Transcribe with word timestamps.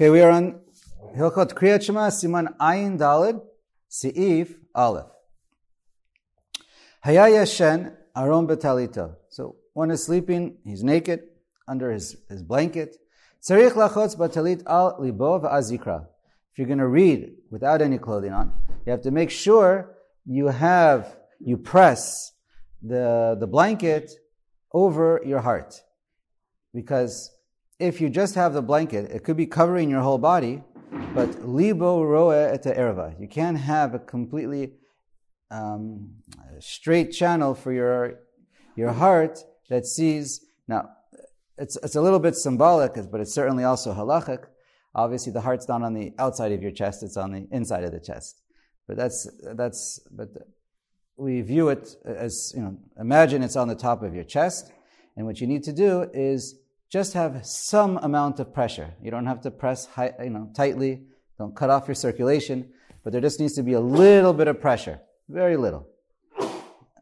Okay, 0.00 0.08
we 0.08 0.22
are 0.22 0.30
on 0.30 0.58
Hilchot 1.14 1.52
Kriyat 1.52 1.82
Shema, 1.82 2.08
Siman 2.08 2.56
Ayin 2.56 2.98
Dalid, 2.98 3.42
Seif 3.90 4.54
Aleph. 4.74 5.04
Haya 7.04 7.26
Yashen 7.26 7.94
Aron 8.16 8.46
Betalito. 8.46 9.16
So 9.28 9.56
one 9.74 9.90
is 9.90 10.02
sleeping, 10.02 10.56
he's 10.64 10.82
naked 10.82 11.24
under 11.68 11.92
his, 11.92 12.16
his 12.30 12.42
blanket. 12.42 12.96
Tzarich 13.46 13.72
lachotz 13.72 14.16
batalit 14.16 14.62
al 14.66 14.96
libo 15.00 15.38
v'azikra. 15.38 16.06
If 16.50 16.56
you're 16.56 16.66
going 16.66 16.78
to 16.78 16.88
read 16.88 17.32
without 17.50 17.82
any 17.82 17.98
clothing 17.98 18.32
on, 18.32 18.54
you 18.86 18.92
have 18.92 19.02
to 19.02 19.10
make 19.10 19.28
sure 19.28 19.96
you 20.24 20.46
have, 20.46 21.14
you 21.40 21.58
press 21.58 22.32
the, 22.82 23.36
the 23.38 23.46
blanket 23.46 24.12
over 24.72 25.20
your 25.26 25.40
heart. 25.40 25.78
Because 26.72 27.30
if 27.80 28.00
you 28.00 28.10
just 28.10 28.34
have 28.34 28.52
the 28.52 28.62
blanket, 28.62 29.10
it 29.10 29.24
could 29.24 29.36
be 29.36 29.46
covering 29.46 29.88
your 29.88 30.02
whole 30.02 30.18
body, 30.18 30.62
but 31.14 31.48
libo 31.48 32.04
roe 32.04 32.30
et 32.30 32.62
erva. 32.64 33.18
You 33.18 33.26
can't 33.26 33.56
have 33.58 33.94
a 33.94 33.98
completely 33.98 34.74
um, 35.50 36.10
straight 36.60 37.10
channel 37.10 37.54
for 37.54 37.72
your 37.72 38.20
your 38.76 38.92
heart 38.92 39.40
that 39.70 39.86
sees. 39.86 40.44
Now, 40.68 40.90
it's 41.56 41.76
it's 41.82 41.96
a 41.96 42.02
little 42.02 42.18
bit 42.18 42.36
symbolic, 42.36 42.94
but 43.10 43.20
it's 43.20 43.34
certainly 43.34 43.64
also 43.64 43.94
halachic. 43.94 44.44
Obviously, 44.94 45.32
the 45.32 45.40
heart's 45.40 45.66
not 45.68 45.82
on 45.82 45.94
the 45.94 46.12
outside 46.18 46.52
of 46.52 46.62
your 46.62 46.72
chest; 46.72 47.02
it's 47.02 47.16
on 47.16 47.32
the 47.32 47.48
inside 47.50 47.84
of 47.84 47.92
the 47.92 48.00
chest. 48.00 48.42
But 48.86 48.98
that's 48.98 49.28
that's 49.54 50.00
but 50.10 50.28
we 51.16 51.40
view 51.40 51.70
it 51.70 51.96
as 52.04 52.52
you 52.54 52.62
know. 52.62 52.76
Imagine 52.98 53.42
it's 53.42 53.56
on 53.56 53.68
the 53.68 53.74
top 53.74 54.02
of 54.02 54.14
your 54.14 54.24
chest, 54.24 54.70
and 55.16 55.24
what 55.24 55.40
you 55.40 55.46
need 55.46 55.64
to 55.64 55.72
do 55.72 56.10
is 56.12 56.56
just 56.90 57.14
have 57.14 57.46
some 57.46 57.98
amount 57.98 58.40
of 58.40 58.52
pressure. 58.52 58.94
You 59.00 59.10
don't 59.10 59.26
have 59.26 59.40
to 59.42 59.50
press 59.50 59.86
high, 59.86 60.12
you 60.22 60.30
know, 60.30 60.50
tightly. 60.54 61.02
Don't 61.38 61.54
cut 61.54 61.70
off 61.70 61.86
your 61.86 61.94
circulation, 61.94 62.68
but 63.02 63.12
there 63.12 63.20
just 63.22 63.40
needs 63.40 63.54
to 63.54 63.62
be 63.62 63.72
a 63.72 63.80
little 63.80 64.34
bit 64.34 64.48
of 64.48 64.60
pressure, 64.60 65.00
very 65.28 65.56
little, 65.56 65.86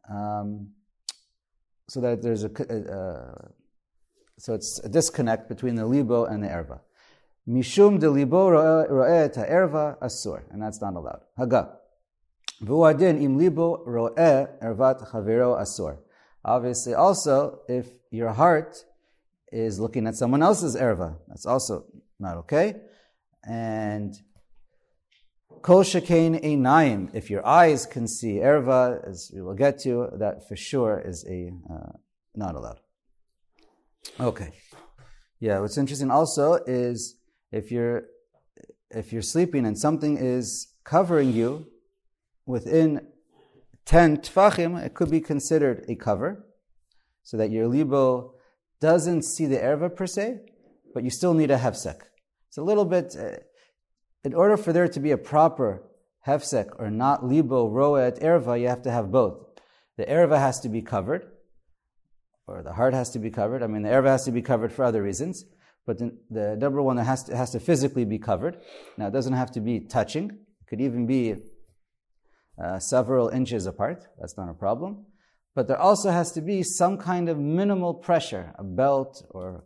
um, 0.09 0.69
so 1.89 2.01
that 2.01 2.23
there's 2.23 2.45
a 2.45 2.51
so 4.39 4.55
it's 4.55 4.79
a 4.85 4.89
disconnect 4.89 5.49
between 5.49 5.75
the 5.75 5.85
libo 5.85 6.25
and 6.25 6.45
the 6.45 6.49
erva. 6.49 6.81
Mishum 7.49 7.99
de 7.99 8.09
libo 8.09 8.51
ro'eh 8.51 9.29
erva 9.51 9.99
asur, 9.99 10.43
and 10.53 10.63
that's 10.63 10.81
not 10.81 10.95
allowed. 10.95 11.23
Haga. 11.37 11.79
V'uadin 12.63 13.21
im 13.21 13.37
libo 13.37 13.83
ro'eh 13.85 14.47
ervat 14.63 15.11
chavero 15.11 15.61
asur. 15.61 15.99
Obviously, 16.45 16.95
also, 16.95 17.61
if 17.69 17.89
your 18.11 18.33
heart 18.33 18.85
is 19.53 19.79
looking 19.79 20.07
at 20.07 20.15
someone 20.17 20.43
else's 20.43 20.77
erva. 20.77 21.17
That's 21.29 21.47
also 21.47 21.85
not 22.19 22.37
okay. 22.39 22.75
And 23.45 24.15
kol 25.63 25.83
shekain 25.83 26.43
einayim, 26.43 27.11
if 27.15 27.31
your 27.31 27.47
eyes 27.47 27.87
can 27.87 28.07
see 28.07 28.35
erva, 28.35 29.09
as 29.09 29.31
we 29.35 29.43
will 29.43 29.55
get 29.55 29.79
to, 29.81 30.09
that 30.19 30.49
for 30.49 30.57
sure 30.57 31.03
is 31.05 31.25
a 31.29 31.53
uh, 31.73 31.93
not 32.35 32.55
allowed. 32.55 32.81
Okay. 34.21 34.53
Yeah, 35.41 35.61
what's 35.61 35.79
interesting 35.79 36.11
also 36.11 36.55
is 36.67 37.17
if 37.53 37.71
you're 37.71 38.05
if 38.91 39.13
you're 39.13 39.23
sleeping 39.23 39.67
and 39.67 39.79
something 39.79 40.17
is 40.17 40.75
covering 40.83 41.33
you 41.33 41.67
within 42.47 43.07
10 43.85 44.19
tfachim, 44.19 44.83
it 44.83 44.95
could 44.95 45.11
be 45.11 45.21
considered 45.21 45.85
a 45.89 45.95
cover, 45.95 46.47
so 47.23 47.37
that 47.37 47.51
your 47.51 47.69
libo 47.69 48.35
doesn't 48.81 49.23
see 49.23 49.47
the 49.47 49.57
erva 49.57 49.95
per 49.95 50.07
se, 50.07 50.41
but 50.95 51.05
you 51.05 51.11
still 51.11 51.35
need 51.35 51.51
a 51.51 51.59
hefsek. 51.59 52.01
It's 52.49 52.59
a 52.59 52.63
little 52.63 52.85
bit, 52.85 53.17
uh, 53.19 53.39
in 54.25 54.35
order 54.35 54.57
for 54.57 54.73
there 54.73 54.89
to 54.89 55.01
be 55.01 55.11
a 55.11 55.19
proper 55.19 55.83
hefsek 56.27 56.69
or 56.79 56.91
not 56.91 57.25
libo 57.25 57.69
roa 57.69 58.07
at 58.07 58.21
erva, 58.21 58.61
you 58.61 58.69
have 58.69 58.83
to 58.83 58.91
have 58.91 59.11
both. 59.11 59.45
The 59.97 60.05
erva 60.05 60.39
has 60.39 60.61
to 60.61 60.69
be 60.69 60.83
covered, 60.83 61.27
or 62.47 62.63
the 62.63 62.73
heart 62.73 62.95
has 62.95 63.11
to 63.11 63.19
be 63.19 63.31
covered. 63.31 63.63
I 63.63 63.67
mean, 63.67 63.83
the 63.83 63.91
erva 63.91 64.07
has 64.07 64.25
to 64.27 64.33
be 64.33 64.43
covered 64.43 64.73
for 64.73 64.85
other 64.85 65.03
reasons, 65.03 65.45
but 65.87 65.99
the, 65.99 66.17
the 66.31 66.57
double 66.59 66.85
one 66.85 66.97
has 66.99 67.25
to, 67.25 67.37
has 67.37 67.51
to 67.51 67.61
physically 67.61 68.05
be 68.05 68.19
covered. 68.19 68.59
Now, 68.97 69.09
it 69.09 69.13
doesn't 69.13 69.33
have 69.33 69.51
to 69.53 69.61
be 69.61 69.81
touching. 69.81 70.31
It 70.31 70.67
could 70.69 70.81
even 70.81 71.07
be 71.07 71.37
uh, 72.63 72.79
several 72.79 73.29
inches 73.29 73.67
apart. 73.67 74.07
That's 74.19 74.37
not 74.37 74.49
a 74.49 74.55
problem 74.55 75.07
but 75.55 75.69
there 75.69 75.81
also 75.81 76.11
has 76.11 76.33
to 76.33 76.41
be 76.41 76.63
some 76.63 76.99
kind 76.99 77.29
of 77.29 77.39
minimal 77.39 77.95
pressure, 77.95 78.55
a 78.59 78.65
belt 78.65 79.25
or 79.31 79.65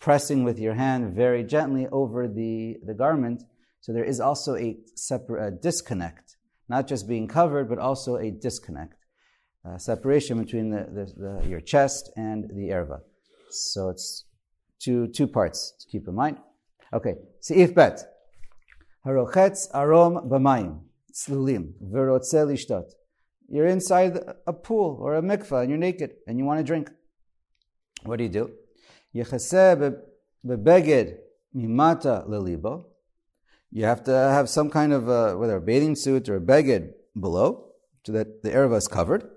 pressing 0.00 0.44
with 0.44 0.58
your 0.58 0.74
hand 0.74 1.14
very 1.14 1.42
gently 1.42 1.86
over 1.90 2.28
the, 2.28 2.76
the 2.84 2.94
garment. 2.94 3.42
So 3.80 3.92
there 3.92 4.04
is 4.04 4.20
also 4.20 4.54
a 4.56 4.76
separate 4.96 5.46
a 5.46 5.50
disconnect, 5.50 6.36
not 6.68 6.86
just 6.86 7.08
being 7.08 7.28
covered, 7.28 7.68
but 7.68 7.78
also 7.78 8.16
a 8.16 8.30
disconnect, 8.30 8.96
a 9.64 9.78
separation 9.78 10.42
between 10.42 10.70
the, 10.70 10.86
the, 10.96 11.40
the, 11.42 11.48
your 11.48 11.60
chest 11.60 12.10
and 12.16 12.44
the 12.50 12.68
erva. 12.70 13.00
So 13.50 13.88
it's 13.88 14.24
two, 14.78 15.08
two 15.08 15.26
parts 15.26 15.74
to 15.80 15.86
keep 15.90 16.08
in 16.08 16.14
mind. 16.14 16.38
Okay, 16.92 17.14
if 17.50 17.74
bet. 17.74 18.04
Harochetz 19.06 19.70
arom 19.74 20.28
b'mayim, 20.30 20.80
slulim, 21.12 21.72
v'rotze 21.82 22.46
lishtot. 22.46 22.90
You're 23.48 23.66
inside 23.66 24.18
a 24.46 24.52
pool 24.52 24.98
or 25.00 25.16
a 25.16 25.22
mikvah 25.22 25.62
and 25.62 25.68
you're 25.68 25.78
naked 25.78 26.14
and 26.26 26.38
you 26.38 26.44
want 26.44 26.60
to 26.60 26.64
drink. 26.64 26.90
What 28.04 28.16
do 28.16 28.24
you 28.24 28.30
do? 28.30 28.50
You 33.70 33.84
have 33.84 34.04
to 34.04 34.12
have 34.12 34.48
some 34.48 34.70
kind 34.70 34.92
of 34.92 35.08
a, 35.08 35.36
whether 35.36 35.56
a 35.56 35.60
bathing 35.60 35.94
suit 35.96 36.28
or 36.28 36.36
a 36.36 36.40
beged 36.40 36.92
below 37.18 37.70
so 38.04 38.12
that 38.12 38.42
the 38.42 38.50
erva 38.50 38.76
is 38.76 38.88
covered. 38.88 39.28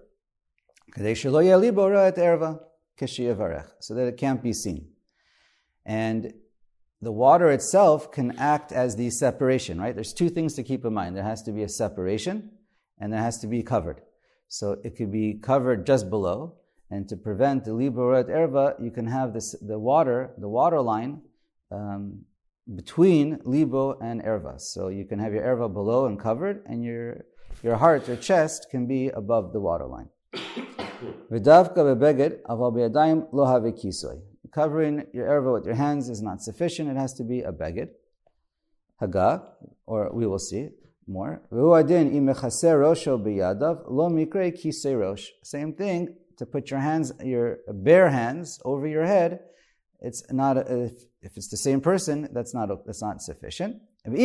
So 3.79 3.94
that 3.94 4.07
it 4.07 4.17
can't 4.17 4.41
be 4.41 4.53
seen. 4.53 4.90
And 5.85 6.34
the 7.01 7.12
water 7.12 7.51
itself 7.51 8.12
can 8.12 8.38
act 8.38 8.72
as 8.72 8.96
the 8.96 9.09
separation, 9.12 9.79
right? 9.79 9.94
There's 9.94 10.13
two 10.13 10.29
things 10.29 10.56
to 10.56 10.63
keep 10.63 10.84
in 10.84 10.94
mind. 10.94 11.16
There 11.16 11.23
has 11.23 11.44
to 11.44 11.51
be 11.51 11.63
a 11.63 11.69
separation 11.69 12.51
and 13.00 13.13
it 13.13 13.18
has 13.18 13.40
to 13.40 13.47
be 13.47 13.63
covered. 13.63 14.02
So 14.47 14.78
it 14.84 14.96
could 14.96 15.12
be 15.12 15.34
covered 15.35 15.85
just 15.85 16.09
below, 16.09 16.56
and 16.90 17.08
to 17.09 17.18
prevent 17.18 17.66
the 17.66 17.72
liborat 17.72 18.30
erva, 18.30 18.81
you 18.81 18.91
can 18.91 19.08
have 19.08 19.34
this, 19.34 19.56
the 19.62 19.78
water, 19.78 20.31
the 20.38 20.47
water 20.47 20.81
line 20.81 21.22
um, 21.72 22.22
between 22.75 23.40
libo 23.44 23.97
and 24.00 24.22
erva. 24.24 24.59
So 24.59 24.88
you 24.88 25.06
can 25.06 25.19
have 25.19 25.34
your 25.34 25.44
erva 25.44 25.72
below 25.72 26.06
and 26.06 26.19
covered, 26.19 26.63
and 26.66 26.84
your 26.84 27.25
your 27.63 27.75
heart 27.75 28.08
your 28.08 28.18
chest 28.18 28.68
can 28.69 28.88
be 28.88 29.09
above 29.09 29.52
the 29.52 29.59
water 29.59 29.85
line. 29.85 30.09
Covering 34.52 35.06
your 35.14 35.28
erva 35.28 35.53
with 35.53 35.66
your 35.66 35.75
hands 35.75 36.09
is 36.09 36.22
not 36.22 36.41
sufficient. 36.41 36.90
It 36.90 36.97
has 36.97 37.14
to 37.16 37.24
be 37.24 37.41
a 37.41 37.52
beged. 37.52 37.90
Haga, 39.00 39.44
or 39.85 40.12
we 40.14 40.25
will 40.25 40.40
see. 40.40 40.69
More. 41.07 41.41
Same 45.44 45.73
thing, 45.73 46.16
to 46.38 46.45
put 46.45 46.69
your 46.69 46.79
hands, 46.79 47.12
your 47.23 47.59
bare 47.68 48.09
hands 48.09 48.59
over 48.66 48.85
your 48.88 49.06
head, 49.06 49.40
it's 50.00 50.23
not, 50.31 50.57
if, 50.57 50.94
if 51.22 51.38
it's 51.38 51.50
the 51.50 51.57
same 51.57 51.81
person, 51.81 52.29
that's 52.34 52.53
not, 52.53 52.69
that's 52.85 53.01
not 53.01 53.22
sufficient. 53.22 53.81
What 54.06 54.17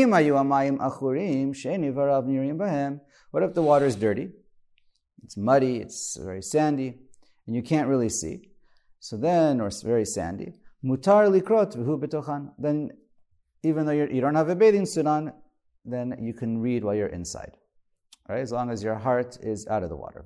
if 3.43 3.55
the 3.55 3.63
water 3.63 3.87
is 3.87 3.97
dirty? 3.97 4.29
It's 5.25 5.37
muddy, 5.37 5.77
it's 5.79 6.19
very 6.21 6.43
sandy, 6.43 6.99
and 7.47 7.57
you 7.57 7.63
can't 7.63 7.89
really 7.89 8.09
see. 8.11 8.51
So 9.01 9.17
then, 9.17 9.61
or 9.61 9.69
it's 9.69 9.83
very 9.83 10.05
sandy, 10.05 10.53
mutar 10.85 11.31
likrot 11.31 12.53
Then, 12.59 12.91
even 13.63 13.87
though 13.87 13.93
you 13.93 14.21
don't 14.21 14.35
have 14.35 14.49
a 14.49 14.57
bathing 14.57 14.87
suit 14.87 15.07
on, 15.07 15.33
then 15.85 16.17
you 16.21 16.33
can 16.33 16.59
read 16.59 16.85
while 16.85 16.95
you're 16.95 17.09
inside. 17.09 17.57
Right? 18.29 18.41
As 18.41 18.53
long 18.53 18.71
as 18.71 18.83
your 18.83 18.95
heart 18.95 19.39
is 19.43 19.67
out 19.67 19.83
of 19.83 19.89
the 19.89 19.97
water. 19.97 20.25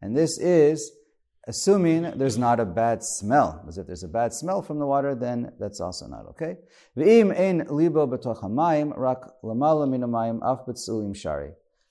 And 0.00 0.16
this 0.16 0.38
is 0.38 0.92
assuming 1.46 2.18
there's 2.18 2.38
not 2.38 2.58
a 2.60 2.64
bad 2.64 3.02
smell. 3.02 3.60
Because 3.60 3.78
if 3.78 3.86
there's 3.86 4.02
a 4.02 4.08
bad 4.08 4.32
smell 4.32 4.62
from 4.62 4.78
the 4.78 4.86
water, 4.86 5.14
then 5.14 5.52
that's 5.58 5.80
also 5.80 6.06
not 6.06 6.26
okay. 6.30 6.56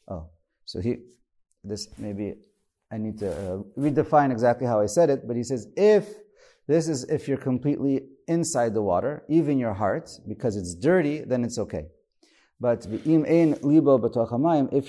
Oh, 0.07 0.29
so 0.65 0.81
he, 0.81 0.97
this 1.63 1.87
maybe 1.97 2.35
I 2.91 2.97
need 2.97 3.17
to 3.19 3.31
uh, 3.31 3.57
redefine 3.77 4.31
exactly 4.31 4.67
how 4.67 4.79
I 4.79 4.85
said 4.85 5.09
it, 5.09 5.27
but 5.27 5.35
he 5.35 5.43
says 5.43 5.67
if 5.75 6.07
this 6.67 6.87
is 6.87 7.03
if 7.05 7.27
you're 7.27 7.37
completely 7.37 8.01
inside 8.27 8.73
the 8.73 8.81
water, 8.81 9.23
even 9.29 9.57
your 9.59 9.73
heart, 9.73 10.09
because 10.27 10.55
it's 10.55 10.75
dirty, 10.75 11.21
then 11.21 11.43
it's 11.43 11.57
okay. 11.57 11.87
But 12.59 12.85
if 12.85 13.05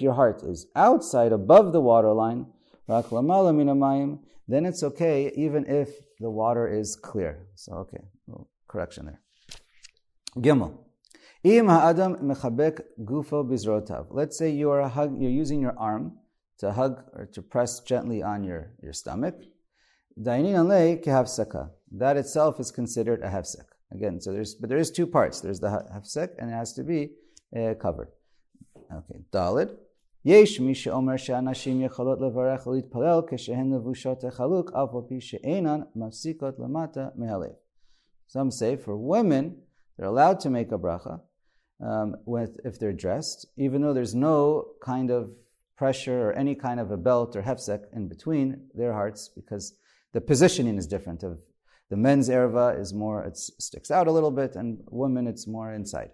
your 0.03 0.15
heart 0.15 0.43
is 0.43 0.67
outside, 0.77 1.33
above 1.33 1.73
the 1.73 1.81
water 1.81 2.13
line, 2.13 2.47
then 2.87 4.67
it's 4.67 4.83
okay, 4.83 5.33
even 5.35 5.65
if 5.67 5.89
the 6.21 6.31
water 6.31 6.69
is 6.69 6.97
clear. 6.97 7.49
So, 7.55 7.73
okay, 7.75 8.05
we'll 8.27 8.49
correction 8.69 9.07
there. 9.07 9.21
Gimel. 10.37 10.79
Im 11.43 11.69
ha'adam 11.69 12.17
mechabek 12.17 12.81
gufo. 13.05 14.07
Let's 14.11 14.39
say 14.39 14.51
you 14.51 14.71
are 14.71 14.89
hug, 14.89 15.19
you're 15.21 15.31
using 15.31 15.61
your 15.61 15.75
arm 15.79 16.19
to 16.59 16.73
hug 16.73 17.03
or 17.13 17.27
to 17.27 17.43
press 17.43 17.81
gently 17.81 18.23
on 18.23 18.45
your, 18.45 18.73
your 18.83 18.93
stomach. 18.93 19.35
Kehafsaka. 20.19 21.71
That 21.94 22.18
itself 22.18 22.60
is 22.60 22.72
considered 22.72 23.22
a 23.24 23.30
hefsek. 23.30 23.68
Again, 23.92 24.22
so 24.22 24.32
there's 24.32 24.54
but 24.56 24.70
there 24.70 24.78
is 24.78 24.92
two 24.92 25.08
parts. 25.08 25.42
There's 25.42 25.60
the 25.60 25.70
hefsek 25.96 26.30
and 26.38 26.50
it 26.52 26.54
has 26.54 26.74
to 26.74 26.84
be 26.84 27.12
uh, 27.56 27.74
covered. 27.76 28.10
Okay, 28.92 29.20
Dalid. 29.32 29.70
יש 30.26 30.60
מי 30.60 30.76
שאומר 30.76 31.18
שאנשים 31.18 31.82
יכולות 31.82 32.22
לברך 32.22 32.68
ולהתפלל 32.68 33.22
כשהן 33.28 33.74
לבושות 33.74 34.24
החלוק, 34.24 34.72
אף 34.74 34.96
על 34.96 35.02
פי 35.08 35.22
שאינן 35.22 35.82
מפסיקות 35.96 36.60
למטה 36.60 37.08
מהלב. 37.16 37.52
Some 38.28 38.52
say 38.52 38.76
for 38.76 38.96
women, 38.98 39.56
they're 39.98 40.06
allowed 40.06 40.40
to 40.42 40.50
make 40.50 40.72
a 40.72 40.78
bracha 40.78 41.22
um, 41.82 42.16
with, 42.26 42.60
if 42.64 42.78
they're 42.80 42.94
dressed, 42.94 43.48
even 43.58 43.82
though 43.82 43.94
there's 43.94 44.14
no 44.14 44.66
kind 44.82 45.10
of 45.10 45.32
pressure 45.78 46.28
or 46.28 46.34
any 46.34 46.54
kind 46.54 46.80
of 46.80 46.92
a 46.92 46.98
belt 46.98 47.36
or 47.36 47.42
hefsek 47.42 47.82
in 47.94 48.08
between 48.08 48.68
their 48.76 48.94
hearts, 48.94 49.30
because 49.34 49.74
the 50.14 50.22
positioning 50.22 50.78
is 50.78 50.86
different. 50.86 51.24
Of 51.24 51.40
the 51.91 51.97
men's 51.97 52.29
erva 52.29 52.79
is 52.79 52.93
more, 52.93 53.23
it 53.25 53.37
sticks 53.37 53.91
out 53.91 54.07
a 54.07 54.13
little 54.13 54.31
bit, 54.31 54.57
and 54.57 54.83
women 54.91 55.27
it's 55.27 55.47
more 55.47 55.73
inside. 55.73 56.11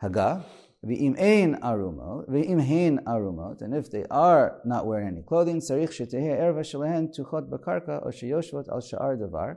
Haga, 0.00 0.44
V'im 0.86 1.18
ein 1.18 1.56
arumot, 1.60 2.28
v'im 2.28 2.60
hein 2.60 3.00
arumot, 3.04 3.62
and 3.62 3.74
if 3.74 3.90
they 3.90 4.04
are 4.10 4.60
not 4.64 4.86
wearing 4.86 5.08
any 5.08 5.22
clothing, 5.22 5.60
sarich 5.60 5.90
sheteheh 5.90 6.38
erva 6.38 6.60
shalehen 6.60 7.12
tuchot 7.12 7.50
bakarka 7.50 8.00
or 8.06 8.12
sheyoshvot 8.12 8.68
al 8.68 8.80
sha'ar 8.80 9.18
davar. 9.18 9.56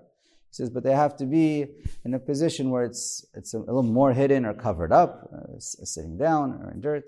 He 0.50 0.56
says, 0.56 0.72
but 0.72 0.84
they 0.84 0.96
have 0.96 1.16
to 1.18 1.28
be 1.28 1.68
in 2.04 2.16
a 2.16 2.20
position 2.20 2.72
where 2.72 2.84
it's 2.84 3.24
it's 3.36 3.54
a, 3.54 3.60
little 3.60 3.84
more 3.84 4.14
hidden 4.14 4.46
or 4.46 4.56
covered 4.56 4.92
up, 4.92 5.30
uh, 5.32 5.60
sitting 5.60 6.18
down 6.18 6.60
or 6.64 6.72
in 6.72 6.82
dirt. 6.82 7.06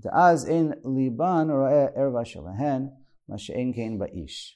Da'az 0.00 0.48
in 0.48 0.74
liban 0.82 1.48
or 1.48 1.70
erva 1.96 2.26
shalehen, 2.26 2.90
kein 3.30 3.98
ba'ish. 4.00 4.54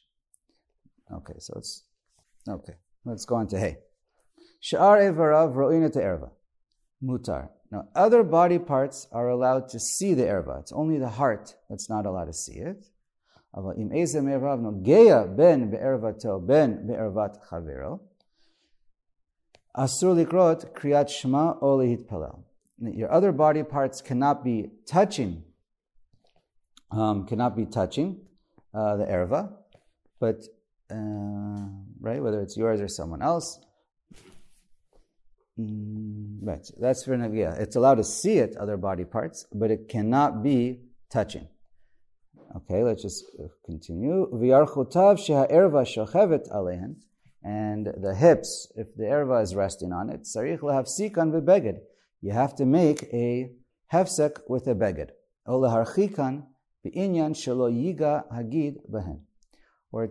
Okay, 1.15 1.35
so 1.39 1.55
it's 1.57 1.85
okay. 2.47 2.75
Let's 3.05 3.25
go 3.25 3.37
on 3.37 3.49
to 3.49 3.59
hey. 3.59 3.79
Sha'ar 4.63 5.01
evarav 5.01 5.55
ro'in 5.55 5.89
erva. 5.91 6.31
Mutar. 7.03 7.49
Now, 7.71 7.89
other 7.95 8.23
body 8.23 8.59
parts 8.59 9.07
are 9.13 9.29
allowed 9.29 9.69
to 9.71 9.79
see 9.79 10.15
the 10.15 10.25
erva. 10.25 10.61
It's 10.61 10.73
only 10.73 10.99
the 10.99 11.09
heart 11.09 11.55
that's 11.69 11.89
not 11.89 12.07
allowed 12.07 12.27
to 12.27 12.33
see 12.33 12.55
it. 12.55 12.87
ben 13.55 13.89
ben 13.89 15.71
chavero. 17.51 18.01
Asur 19.77 20.25
likrot 20.25 20.73
kriyat 20.75 21.09
shema 21.09 21.55
o 21.61 21.79
palel. 21.79 22.43
Your 22.81 23.13
other 23.13 23.33
body 23.33 23.63
parts 23.63 24.01
cannot 24.01 24.45
be 24.45 24.71
touching, 24.87 25.43
um, 26.91 27.27
cannot 27.27 27.57
be 27.57 27.67
touching 27.67 28.21
uh, 28.73 28.97
the 28.97 29.05
erva, 29.05 29.53
but 30.21 30.43
uh, 30.91 31.69
right, 32.01 32.23
whether 32.23 32.41
it's 32.41 32.57
yours 32.57 32.81
or 32.81 32.89
someone 32.89 33.23
else, 33.23 33.59
Mm, 35.59 36.39
right. 36.41 36.65
That's 36.79 37.05
for 37.05 37.17
Navia. 37.17 37.59
It's 37.59 37.75
allowed 37.75 37.97
to 37.97 38.05
see 38.05 38.39
it, 38.39 38.57
other 38.57 38.77
body 38.77 39.05
parts, 39.05 39.47
but 39.53 39.71
it 39.71 39.89
cannot 39.89 40.43
be 40.43 40.83
touching. 41.11 41.49
Okay, 42.57 42.83
let's 42.85 43.03
just 43.03 43.25
uh, 43.39 43.49
continue. 43.65 44.29
And 47.43 47.87
the 47.87 48.15
hips, 48.17 48.73
if 48.77 48.95
the 48.95 49.05
erva 49.05 49.43
is 49.43 49.55
resting 49.55 49.93
on 49.93 50.11
it, 50.11 50.23
sarich 50.23 50.61
lehavsikan 50.61 51.33
v'beged. 51.33 51.79
You 52.21 52.33
have 52.33 52.55
to 52.57 52.67
make 52.67 53.03
a 53.13 53.51
hefsek 53.93 54.39
with 54.49 54.67
a 54.69 54.75
beged. 54.75 55.11
Olaharchikan 55.47 56.45
bi'inyan 56.87 57.35
shelo 57.35 57.71
yiga 57.71 58.25
hagid 58.33 58.79
behen. 58.91 59.21
Or 59.93 60.09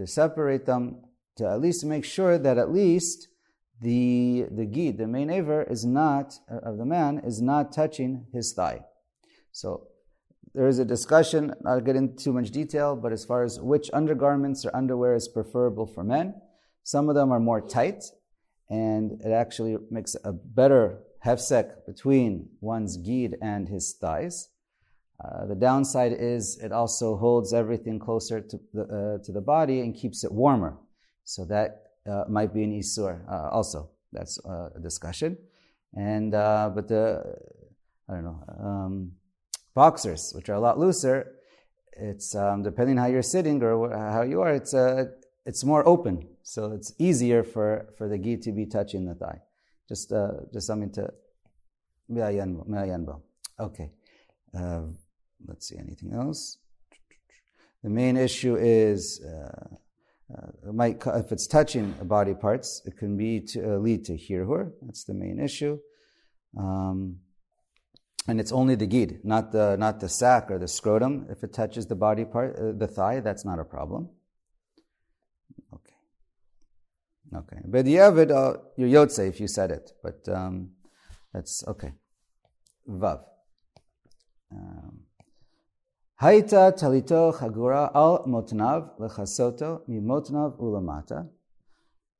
to 0.00 0.06
separate 0.06 0.64
them, 0.64 0.96
to 1.36 1.46
at 1.46 1.60
least 1.60 1.84
make 1.84 2.04
sure 2.06 2.38
that 2.38 2.56
at 2.56 2.72
least 2.72 3.28
the 3.82 4.46
the 4.50 4.64
gid, 4.64 4.96
the 4.96 5.06
main 5.06 5.28
aver, 5.30 5.62
is 5.64 5.84
not 5.84 6.38
uh, 6.50 6.70
of 6.70 6.78
the 6.78 6.86
man 6.86 7.20
is 7.24 7.40
not 7.42 7.72
touching 7.72 8.26
his 8.32 8.54
thigh. 8.54 8.80
So 9.52 9.88
there 10.54 10.68
is 10.68 10.78
a 10.78 10.86
discussion. 10.86 11.52
I'll 11.66 11.82
get 11.82 11.96
into 11.96 12.16
too 12.16 12.32
much 12.32 12.50
detail, 12.50 12.96
but 12.96 13.12
as 13.12 13.26
far 13.26 13.42
as 13.42 13.60
which 13.60 13.90
undergarments 13.92 14.64
or 14.64 14.74
underwear 14.74 15.14
is 15.14 15.28
preferable 15.28 15.86
for 15.86 16.02
men, 16.02 16.34
some 16.82 17.10
of 17.10 17.14
them 17.14 17.30
are 17.30 17.40
more 17.40 17.60
tight, 17.60 18.02
and 18.70 19.20
it 19.22 19.32
actually 19.32 19.76
makes 19.90 20.16
a 20.24 20.32
better 20.32 21.00
hefsek 21.26 21.86
between 21.86 22.48
one's 22.60 22.96
gid 22.96 23.36
and 23.42 23.68
his 23.68 23.94
thighs. 24.00 24.48
Uh, 25.22 25.46
the 25.46 25.54
downside 25.54 26.12
is 26.12 26.58
it 26.58 26.72
also 26.72 27.16
holds 27.16 27.52
everything 27.52 27.98
closer 27.98 28.40
to 28.40 28.58
the, 28.72 28.82
uh, 28.82 29.24
to 29.24 29.32
the 29.32 29.40
body 29.40 29.80
and 29.80 29.94
keeps 29.94 30.24
it 30.24 30.32
warmer. 30.32 30.78
So 31.24 31.44
that 31.46 31.90
uh, 32.08 32.24
might 32.28 32.54
be 32.54 32.64
an 32.64 32.72
isur 32.72 33.20
uh, 33.30 33.50
also. 33.50 33.90
That's 34.12 34.38
uh, 34.44 34.70
a 34.74 34.80
discussion. 34.80 35.36
And 35.94 36.32
but 36.32 36.88
the 36.88 37.36
I 38.08 38.14
don't 38.14 38.24
know 38.24 38.44
um, 38.58 39.12
boxers, 39.74 40.32
which 40.34 40.48
are 40.48 40.54
a 40.54 40.60
lot 40.60 40.78
looser, 40.78 41.32
it's 41.92 42.34
um, 42.34 42.62
depending 42.62 42.96
how 42.96 43.06
you're 43.06 43.22
sitting 43.22 43.62
or 43.62 43.90
how 43.90 44.22
you 44.22 44.40
are. 44.40 44.52
It's 44.52 44.74
it's 45.44 45.64
more 45.64 45.86
open, 45.86 46.28
so 46.42 46.72
it's 46.72 46.92
easier 46.98 47.42
for 47.42 47.92
for 47.98 48.08
the 48.08 48.18
gi 48.18 48.38
to 48.38 48.52
be 48.52 48.66
touching 48.66 49.04
the 49.04 49.14
thigh. 49.14 49.40
Just 49.88 50.12
just 50.52 50.66
something 50.66 50.92
to 50.92 51.12
Okay. 53.58 53.90
Uh, 54.56 54.82
let's 55.46 55.68
see 55.68 55.76
anything 55.78 56.12
else. 56.12 56.58
The 57.82 57.90
main 57.90 58.16
issue 58.16 58.56
is. 58.56 59.22
Uh, 59.24 59.76
uh, 60.32 60.72
might, 60.72 61.02
if 61.06 61.32
it's 61.32 61.48
touching 61.48 61.92
body 62.04 62.34
parts, 62.34 62.82
it 62.84 62.96
can 62.96 63.16
be 63.16 63.40
to, 63.40 63.74
uh, 63.74 63.78
lead 63.78 64.04
to 64.04 64.12
hirhur. 64.12 64.70
That's 64.82 65.02
the 65.02 65.14
main 65.14 65.40
issue. 65.40 65.78
Um, 66.56 67.16
and 68.28 68.38
it's 68.38 68.52
only 68.52 68.74
the 68.74 68.86
gid, 68.86 69.24
not 69.24 69.50
the 69.50 69.76
not 69.76 69.98
the 69.98 70.08
sac 70.08 70.50
or 70.50 70.58
the 70.58 70.68
scrotum. 70.68 71.26
If 71.30 71.42
it 71.42 71.52
touches 71.52 71.86
the 71.86 71.96
body 71.96 72.24
part, 72.24 72.56
uh, 72.56 72.72
the 72.72 72.86
thigh, 72.86 73.20
that's 73.20 73.44
not 73.44 73.58
a 73.58 73.64
problem. 73.64 74.10
Okay. 75.72 75.94
Okay. 77.34 77.62
But 77.64 77.86
the 77.86 77.94
Yavid, 77.96 78.30
uh, 78.30 78.58
you're 78.76 78.88
yotze 78.88 79.26
if 79.26 79.40
you 79.40 79.48
said 79.48 79.70
it, 79.70 79.92
but 80.02 80.28
um, 80.28 80.70
that's 81.32 81.64
okay. 81.66 81.92
Vav. 82.88 83.24
Um, 84.52 84.99
Haita 86.20 86.70
talito 86.78 87.32
chagura 87.32 87.90
al 87.94 88.24
motnav 88.26 88.90
lechasoto 89.00 89.80
mimotnav 89.88 90.60
ulamata. 90.60 91.26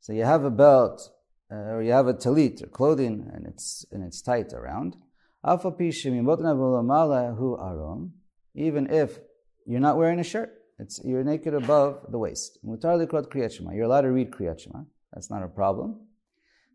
So 0.00 0.14
you 0.14 0.24
have 0.24 0.42
a 0.44 0.50
belt, 0.50 1.10
uh, 1.52 1.74
or 1.74 1.82
you 1.82 1.92
have 1.92 2.06
a 2.06 2.14
talit, 2.14 2.62
or 2.62 2.68
clothing, 2.68 3.30
and 3.30 3.46
it's 3.46 3.84
and 3.92 4.02
it's 4.02 4.22
tight 4.22 4.54
around. 4.54 4.96
Ulamala 5.44 7.36
hu 7.36 7.58
aron. 7.58 8.12
Even 8.54 8.90
if 8.90 9.18
you're 9.66 9.80
not 9.80 9.98
wearing 9.98 10.18
a 10.18 10.24
shirt, 10.24 10.50
it's 10.78 10.98
you're 11.04 11.22
naked 11.22 11.52
above 11.52 12.06
the 12.08 12.16
waist. 12.16 12.58
Mutar 12.64 12.96
likrot 13.06 13.26
kriyat 13.26 13.60
You're 13.74 13.84
allowed 13.84 14.00
to 14.00 14.12
read 14.12 14.30
kriyat 14.30 14.60
shema. 14.60 14.84
That's 15.12 15.28
not 15.28 15.42
a 15.42 15.48
problem, 15.48 16.00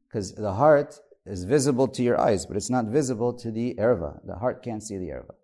because 0.08 0.36
the 0.36 0.54
heart 0.54 1.00
is 1.26 1.44
visible 1.44 1.88
to 1.88 2.04
your 2.04 2.22
eyes, 2.22 2.46
but 2.46 2.56
it's 2.56 2.70
not 2.70 2.86
visible 2.86 3.34
to 3.34 3.50
the 3.50 3.74
erva. 3.80 4.20
The 4.28 4.36
heart 4.36 4.62
can't 4.62 4.84
see 4.84 5.00
the 5.00 5.08
erva. 5.08 5.35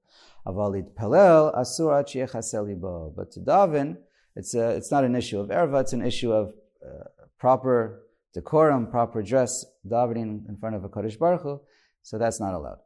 Avalit 0.45 0.93
pelel 0.95 1.55
asur 1.55 2.67
libo. 2.67 3.13
But 3.15 3.31
to 3.33 3.39
daven, 3.39 3.98
it's 4.36 4.53
a, 4.53 4.69
it's 4.71 4.91
not 4.91 5.03
an 5.03 5.15
issue 5.15 5.39
of 5.39 5.50
erva. 5.50 5.81
It's 5.81 5.93
an 5.93 6.01
issue 6.01 6.31
of 6.31 6.53
uh, 6.86 7.03
proper 7.38 8.03
decorum, 8.33 8.88
proper 8.88 9.21
dress, 9.21 9.65
davening 9.88 10.48
in 10.48 10.57
front 10.57 10.75
of 10.75 10.83
a 10.83 10.89
Kodesh 10.89 11.19
Baruch 11.19 11.41
Hu, 11.41 11.62
So 12.01 12.17
that's 12.17 12.39
not 12.39 12.53
allowed. 12.53 12.79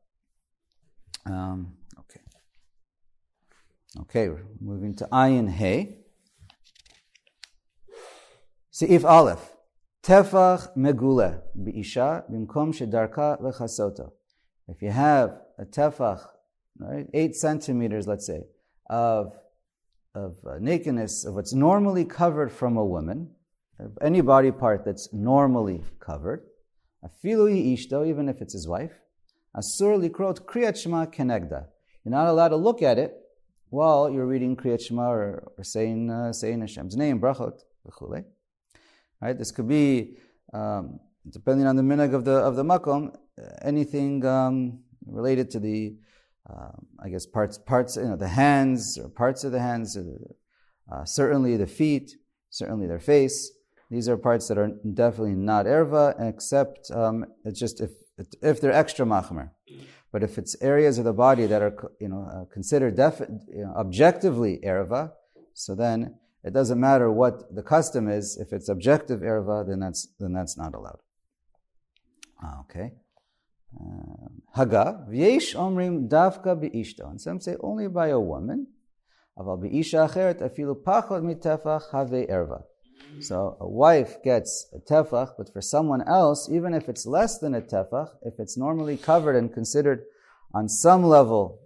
Um, 1.26 1.74
okay. 2.00 2.22
Okay, 4.02 4.30
we're 4.30 4.46
moving 4.60 4.96
to 4.96 5.06
Ayin 5.12 5.50
Hey. 5.50 6.00
Seif 8.74 9.06
Aleph. 9.06 9.52
Tefach 10.04 10.76
megule 10.78 11.42
biisha 11.58 12.30
bimkom 12.30 12.74
shedarka 12.74 13.42
lechasoto. 13.42 14.12
If 14.68 14.82
you 14.82 14.92
have 14.92 15.40
a 15.58 15.66
tefach 15.66 16.28
right? 16.80 17.08
Eight 17.14 17.36
centimeters, 17.36 18.08
let's 18.08 18.26
say, 18.26 18.42
of, 18.90 19.34
of 20.14 20.36
uh, 20.46 20.58
nakedness, 20.60 21.26
of 21.26 21.36
what's 21.36 21.54
normally 21.54 22.06
covered 22.06 22.52
from 22.52 22.78
a 22.78 22.86
woman, 22.86 23.32
any 24.02 24.22
body 24.22 24.52
part 24.52 24.86
that's 24.86 25.14
normally 25.14 25.84
covered, 26.00 26.46
afilu 27.04 27.50
ishto, 27.74 28.08
even 28.08 28.30
if 28.30 28.42
it's 28.42 28.54
his 28.54 28.68
wife, 28.68 28.94
asur 29.56 30.00
likrot 30.00 30.46
kriyat 30.46 30.82
shema 30.82 31.06
kenegda. 31.06 31.68
You're 32.04 32.12
not 32.12 32.28
allowed 32.28 32.50
to 32.50 32.56
look 32.56 32.82
at 32.82 32.98
it 32.98 33.16
while 33.70 34.10
you're 34.10 34.28
reading 34.28 34.56
kriyat 34.56 34.82
shema 34.82 35.10
or, 35.10 35.52
or 35.58 35.64
saying, 35.64 36.10
uh, 36.10 36.32
saying 36.32 36.62
Hashem's 36.62 36.96
name, 36.96 37.20
brachot, 37.20 37.60
Right? 39.22 39.38
This 39.38 39.52
could 39.52 39.68
be 39.68 40.18
um, 40.54 41.00
depending 41.30 41.68
on 41.68 41.76
the 41.76 41.82
minhag 41.82 42.14
of 42.14 42.26
the 42.26 42.34
of 42.34 42.56
the 42.56 42.64
makom, 42.64 43.16
anything 43.62 44.26
um, 44.26 44.80
related 45.06 45.52
to 45.52 45.60
the, 45.60 45.96
uh, 46.50 46.72
I 47.04 47.10
guess 47.10 47.26
parts 47.26 47.58
parts 47.58 47.96
you 47.96 48.04
know 48.04 48.16
the 48.16 48.28
hands 48.28 48.98
or 49.02 49.10
parts 49.10 49.44
of 49.44 49.52
the 49.52 49.60
hands, 49.60 49.98
uh, 49.98 51.06
certainly 51.06 51.58
the 51.58 51.68
feet, 51.68 52.16
certainly 52.50 52.88
their 52.88 53.00
face. 53.00 53.52
These 53.90 54.10
are 54.10 54.18
parts 54.18 54.48
that 54.48 54.58
are 54.58 54.72
definitely 54.94 55.36
not 55.36 55.66
erva, 55.66 56.16
except 56.20 56.92
um, 56.92 57.26
it's 57.44 57.60
just 57.60 57.82
if 57.82 57.92
if 58.42 58.62
they're 58.62 58.72
extra 58.72 59.06
machmer. 59.06 59.52
But 60.12 60.24
if 60.24 60.38
it's 60.38 60.56
areas 60.62 60.98
of 60.98 61.06
the 61.06 61.14
body 61.14 61.46
that 61.48 61.62
are 61.62 61.76
you 62.00 62.10
know 62.10 62.30
uh, 62.32 62.46
considered 62.54 62.96
defi- 62.96 63.26
you 63.48 63.64
know, 63.64 63.74
objectively 63.76 64.60
erva, 64.64 65.14
so 65.54 65.76
then 65.76 66.16
it 66.44 66.54
doesn't 66.54 66.80
matter 66.80 67.12
what 67.12 67.56
the 67.56 67.64
custom 67.64 68.08
is. 68.08 68.38
If 68.38 68.54
it's 68.54 68.70
objective 68.70 69.22
erva, 69.22 69.68
then 69.68 69.80
that's 69.80 70.08
then 70.20 70.34
that's 70.34 70.58
not 70.58 70.76
allowed. 70.76 71.00
Ah, 72.44 72.60
okay. 72.62 72.94
Haga 74.54 75.06
v'yesh 75.10 75.56
omrim 75.56 76.08
davka 76.08 76.56
beishta. 76.56 77.10
And 77.10 77.20
some 77.20 77.40
say 77.40 77.56
only 77.60 77.88
by 77.88 78.08
a 78.08 78.20
woman. 78.20 78.68
Aval 79.38 79.62
beisha 79.62 80.08
acheret 80.08 80.42
afilu 80.42 80.76
pachot 80.82 81.22
mitefach 81.22 81.92
have 81.92 82.10
erva. 82.10 82.64
So 83.22 83.58
a 83.60 83.68
wife 83.68 84.22
gets 84.24 84.68
a 84.74 84.80
tefach, 84.80 85.34
but 85.38 85.52
for 85.52 85.62
someone 85.62 86.02
else, 86.08 86.50
even 86.50 86.74
if 86.74 86.90
it's 86.90 87.06
less 87.06 87.40
than 87.40 87.54
a 87.56 87.62
tefach, 87.62 88.10
if 88.24 88.40
it's 88.40 88.58
normally 88.58 88.98
covered 88.98 89.36
and 89.36 89.54
considered 89.54 90.04
on 90.54 90.68
some 90.68 91.04
level, 91.04 91.60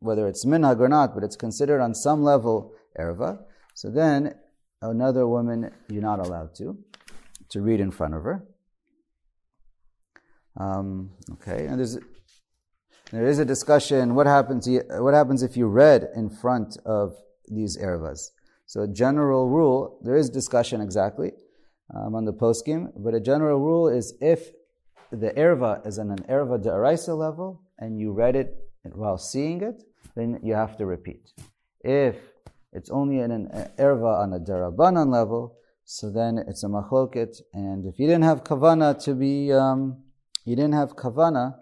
whether 0.00 0.28
it's 0.28 0.44
minhag 0.44 0.80
or 0.80 0.88
not, 0.88 1.14
but 1.14 1.24
it's 1.24 1.36
considered 1.36 1.80
on 1.80 1.94
some 1.94 2.22
level 2.22 2.74
erva, 2.98 3.42
so 3.74 3.90
then 3.90 4.34
another 4.82 5.26
woman 5.26 5.72
you're 5.88 6.02
not 6.02 6.20
allowed 6.20 6.54
to 6.56 6.78
to 7.48 7.60
read 7.60 7.80
in 7.80 7.90
front 7.90 8.14
of 8.14 8.22
her. 8.22 8.44
Um, 10.58 11.10
okay, 11.32 11.66
and 11.66 11.78
there's 11.78 11.98
there 13.10 13.26
is 13.26 13.38
a 13.38 13.44
discussion. 13.44 14.14
What 14.14 14.26
happens? 14.26 14.68
What 14.68 15.14
happens 15.14 15.42
if 15.42 15.56
you 15.56 15.66
read 15.66 16.08
in 16.14 16.30
front 16.30 16.76
of 16.84 17.16
these 17.48 17.76
ervas? 17.78 18.30
So 18.66 18.82
a 18.82 18.88
general 18.88 19.48
rule, 19.48 20.00
there 20.02 20.16
is 20.16 20.30
discussion 20.30 20.80
exactly 20.80 21.32
um, 21.94 22.14
on 22.14 22.24
the 22.24 22.32
poskim, 22.32 22.92
but 22.96 23.14
a 23.14 23.20
general 23.20 23.60
rule 23.60 23.88
is 23.88 24.14
if 24.20 24.50
the 25.10 25.30
erva 25.30 25.86
is 25.86 25.98
on 25.98 26.10
an 26.10 26.24
erva 26.28 26.62
de'araisa 26.62 27.16
level 27.16 27.62
and 27.78 28.00
you 28.00 28.12
read 28.12 28.36
it 28.36 28.56
while 28.94 29.18
seeing 29.18 29.62
it, 29.62 29.82
then 30.16 30.40
you 30.42 30.54
have 30.54 30.76
to 30.78 30.86
repeat. 30.86 31.32
If 31.80 32.16
it's 32.72 32.90
only 32.90 33.20
in 33.20 33.30
an 33.30 33.48
erva 33.78 34.22
on 34.22 34.32
a 34.32 34.40
derabanan 34.40 35.12
level, 35.12 35.56
so 35.84 36.10
then 36.10 36.38
it's 36.38 36.64
a 36.64 36.68
machloket. 36.68 37.40
And 37.52 37.86
if 37.86 37.98
you 37.98 38.06
didn't 38.06 38.24
have 38.24 38.44
kavana 38.44 39.02
to 39.04 39.14
be, 39.14 39.52
um, 39.52 40.03
you 40.44 40.56
didn't 40.56 40.74
have 40.74 40.96
kavana 40.96 41.56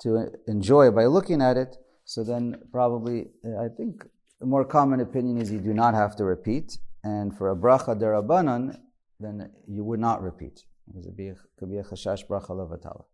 to 0.00 0.28
enjoy 0.46 0.90
by 0.90 1.06
looking 1.06 1.40
at 1.40 1.56
it, 1.56 1.76
so 2.04 2.24
then 2.24 2.56
probably, 2.72 3.30
I 3.44 3.68
think 3.68 4.04
the 4.40 4.46
more 4.46 4.64
common 4.64 5.00
opinion 5.00 5.38
is 5.38 5.50
you 5.50 5.60
do 5.60 5.72
not 5.72 5.94
have 5.94 6.16
to 6.16 6.24
repeat, 6.24 6.78
and 7.02 7.36
for 7.36 7.50
a 7.50 7.56
bracha 7.56 7.98
derabanan, 7.98 8.78
then 9.20 9.50
you 9.66 9.84
would 9.84 10.00
not 10.00 10.22
repeat. 10.22 10.64
Because 10.86 11.06
it 11.06 11.16
could 11.58 11.70
be 11.70 11.78
a 11.78 11.82
chashash 11.82 12.26
bracha 12.26 12.50
levatala. 12.50 13.04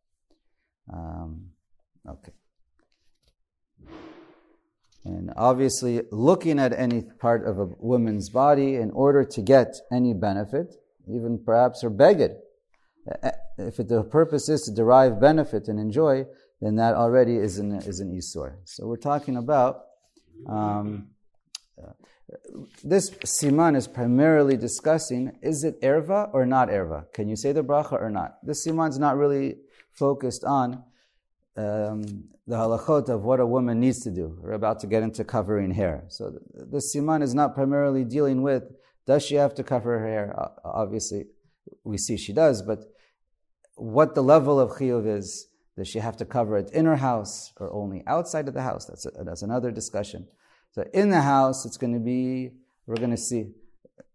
Um, 0.92 1.50
okay. 2.08 2.32
And 5.04 5.32
obviously, 5.36 6.02
looking 6.10 6.58
at 6.58 6.72
any 6.72 7.02
part 7.02 7.46
of 7.46 7.58
a 7.58 7.66
woman's 7.78 8.28
body 8.28 8.74
in 8.74 8.90
order 8.90 9.24
to 9.24 9.40
get 9.40 9.76
any 9.90 10.14
benefit, 10.14 10.74
even 11.08 11.42
perhaps 11.44 11.82
her 11.82 11.90
beged, 11.90 12.34
if 13.68 13.78
it, 13.80 13.88
the 13.88 14.02
purpose 14.02 14.48
is 14.48 14.62
to 14.62 14.74
derive 14.74 15.20
benefit 15.20 15.68
and 15.68 15.78
enjoy, 15.78 16.26
then 16.60 16.76
that 16.76 16.94
already 16.94 17.36
is 17.36 17.58
an, 17.58 17.74
is 17.76 18.00
an 18.00 18.10
isur. 18.10 18.56
So 18.64 18.86
we're 18.86 18.96
talking 18.96 19.36
about 19.36 19.84
um, 20.46 21.08
this 22.84 23.10
siman 23.10 23.76
is 23.76 23.86
primarily 23.86 24.56
discussing 24.56 25.32
is 25.42 25.64
it 25.64 25.80
erva 25.82 26.30
or 26.32 26.46
not 26.46 26.68
erva? 26.68 27.12
Can 27.12 27.28
you 27.28 27.36
say 27.36 27.52
the 27.52 27.62
bracha 27.62 27.92
or 27.92 28.10
not? 28.10 28.38
This 28.42 28.66
siman 28.66 28.90
is 28.90 28.98
not 28.98 29.16
really 29.16 29.56
focused 29.92 30.44
on 30.44 30.84
um, 31.56 32.02
the 32.46 32.56
halachot 32.56 33.08
of 33.08 33.22
what 33.22 33.40
a 33.40 33.46
woman 33.46 33.80
needs 33.80 34.00
to 34.00 34.10
do. 34.10 34.38
We're 34.40 34.52
about 34.52 34.80
to 34.80 34.86
get 34.86 35.02
into 35.02 35.24
covering 35.24 35.72
hair. 35.72 36.04
So 36.08 36.38
this 36.54 36.94
siman 36.94 37.22
is 37.22 37.34
not 37.34 37.54
primarily 37.54 38.04
dealing 38.04 38.42
with 38.42 38.64
does 39.06 39.24
she 39.24 39.34
have 39.36 39.54
to 39.54 39.64
cover 39.64 39.98
her 39.98 40.06
hair? 40.06 40.50
Obviously, 40.64 41.24
we 41.84 41.98
see 41.98 42.16
she 42.16 42.32
does, 42.32 42.62
but 42.62 42.84
what 43.80 44.14
the 44.14 44.22
level 44.22 44.60
of 44.60 44.72
chiyuv 44.72 45.06
is, 45.06 45.48
does 45.76 45.88
she 45.88 45.98
have 45.98 46.16
to 46.18 46.24
cover 46.26 46.58
it 46.58 46.70
in 46.72 46.84
her 46.84 46.96
house 46.96 47.52
or 47.56 47.72
only 47.72 48.02
outside 48.06 48.46
of 48.46 48.54
the 48.54 48.62
house? 48.62 48.84
That's, 48.84 49.06
a, 49.06 49.10
that's 49.24 49.42
another 49.42 49.70
discussion. 49.70 50.28
So 50.72 50.84
in 50.92 51.10
the 51.10 51.22
house, 51.22 51.64
it's 51.64 51.78
going 51.78 51.94
to 51.94 52.00
be, 52.00 52.50
we're 52.86 52.96
going 52.96 53.10
to 53.10 53.16
see, 53.16 53.46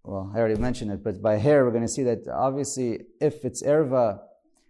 well, 0.03 0.31
I 0.36 0.39
already 0.39 0.60
mentioned 0.60 0.91
it, 0.91 1.03
but 1.03 1.22
by 1.22 1.38
hair, 1.38 1.65
we're 1.65 1.72
going 1.72 1.84
to 1.84 1.89
see 1.89 2.03
that 2.03 2.27
obviously 2.27 3.05
if 3.19 3.43
it's 3.43 3.63
erva, 3.63 4.19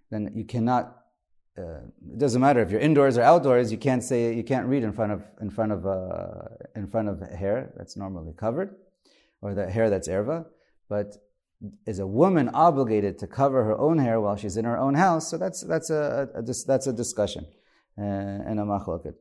then 0.10 0.32
you 0.34 0.46
cannot, 0.46 1.04
uh, 1.58 1.82
it 2.14 2.18
doesn't 2.18 2.42
matter 2.42 2.62
if 2.62 2.72
you're 2.72 2.80
indoors 2.80 3.18
or 3.18 3.24
outdoors, 3.24 3.72
you 3.72 3.78
can't 3.78 4.04
say, 4.04 4.34
you 4.34 4.44
can't 4.44 4.68
read 4.68 4.84
in 4.84 4.94
front 4.94 5.12
of, 5.12 5.24
in 5.42 5.50
front 5.50 5.74
of, 5.74 5.86
uh, 5.86 6.48
in 6.76 6.88
front 6.88 7.10
of 7.10 7.20
hair 7.20 7.74
that's 7.76 7.98
normally 7.98 8.34
covered, 8.34 8.74
or 9.42 9.54
the 9.54 9.70
hair 9.70 9.90
that's 9.90 10.08
erva. 10.08 10.46
But 10.88 11.18
is 11.86 12.00
a 12.00 12.08
woman 12.08 12.50
obligated 12.50 13.18
to 13.20 13.28
cover 13.28 13.64
her 13.64 13.78
own 13.78 13.98
hair 13.98 14.20
while 14.20 14.36
she's 14.36 14.58
in 14.58 14.66
her 14.66 14.78
own 14.78 14.96
house? 14.96 15.30
So 15.30 15.38
that's, 15.38 15.64
that's 15.64 15.90
a, 15.90 16.30
a, 16.36 16.40
a 16.40 16.44
that's 16.44 16.88
a 16.88 16.94
discussion 16.94 17.46
uh, 17.98 18.02
and 18.02 18.60
a 18.60 18.64
machloket. 18.64 19.16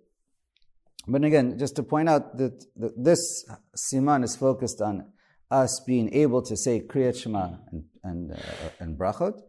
But 1.06 1.24
again, 1.24 1.58
just 1.58 1.76
to 1.76 1.82
point 1.82 2.08
out 2.08 2.36
that, 2.38 2.64
this 2.96 3.44
siman 3.76 4.24
is 4.24 4.36
focused 4.36 4.80
on 4.80 5.12
us 5.50 5.80
being 5.86 6.12
able 6.14 6.42
to 6.42 6.56
say 6.56 6.80
Kriyat 6.80 7.16
Shema 7.20 7.58
and, 7.70 7.84
and, 8.02 8.32
uh, 8.32 8.36
and 8.80 8.98
Brachot. 8.98 9.40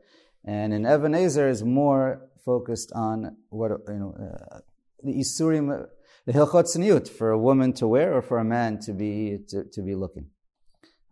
And 0.44 0.74
in 0.74 0.82
Even 0.86 1.14
HaEzer 1.14 1.50
is 1.50 1.64
more 1.64 2.30
focused 2.44 2.92
on 2.94 3.38
what, 3.50 3.72
you 3.88 3.94
know, 3.96 4.16
uh, 4.20 4.60
the 5.02 5.14
Isurim, 5.14 5.88
the 6.26 6.34
Hilchot 6.34 7.10
for 7.10 7.32
a 7.32 7.40
woman 7.40 7.74
to 7.74 7.88
wear 7.88 8.14
or 8.14 8.22
for 8.22 8.38
a 8.38 8.44
man 8.44 8.80
to 8.82 8.94
be, 8.94 9.40
to, 9.50 9.64
to 9.72 9.82
be 9.82 9.96
looking. 9.96 10.28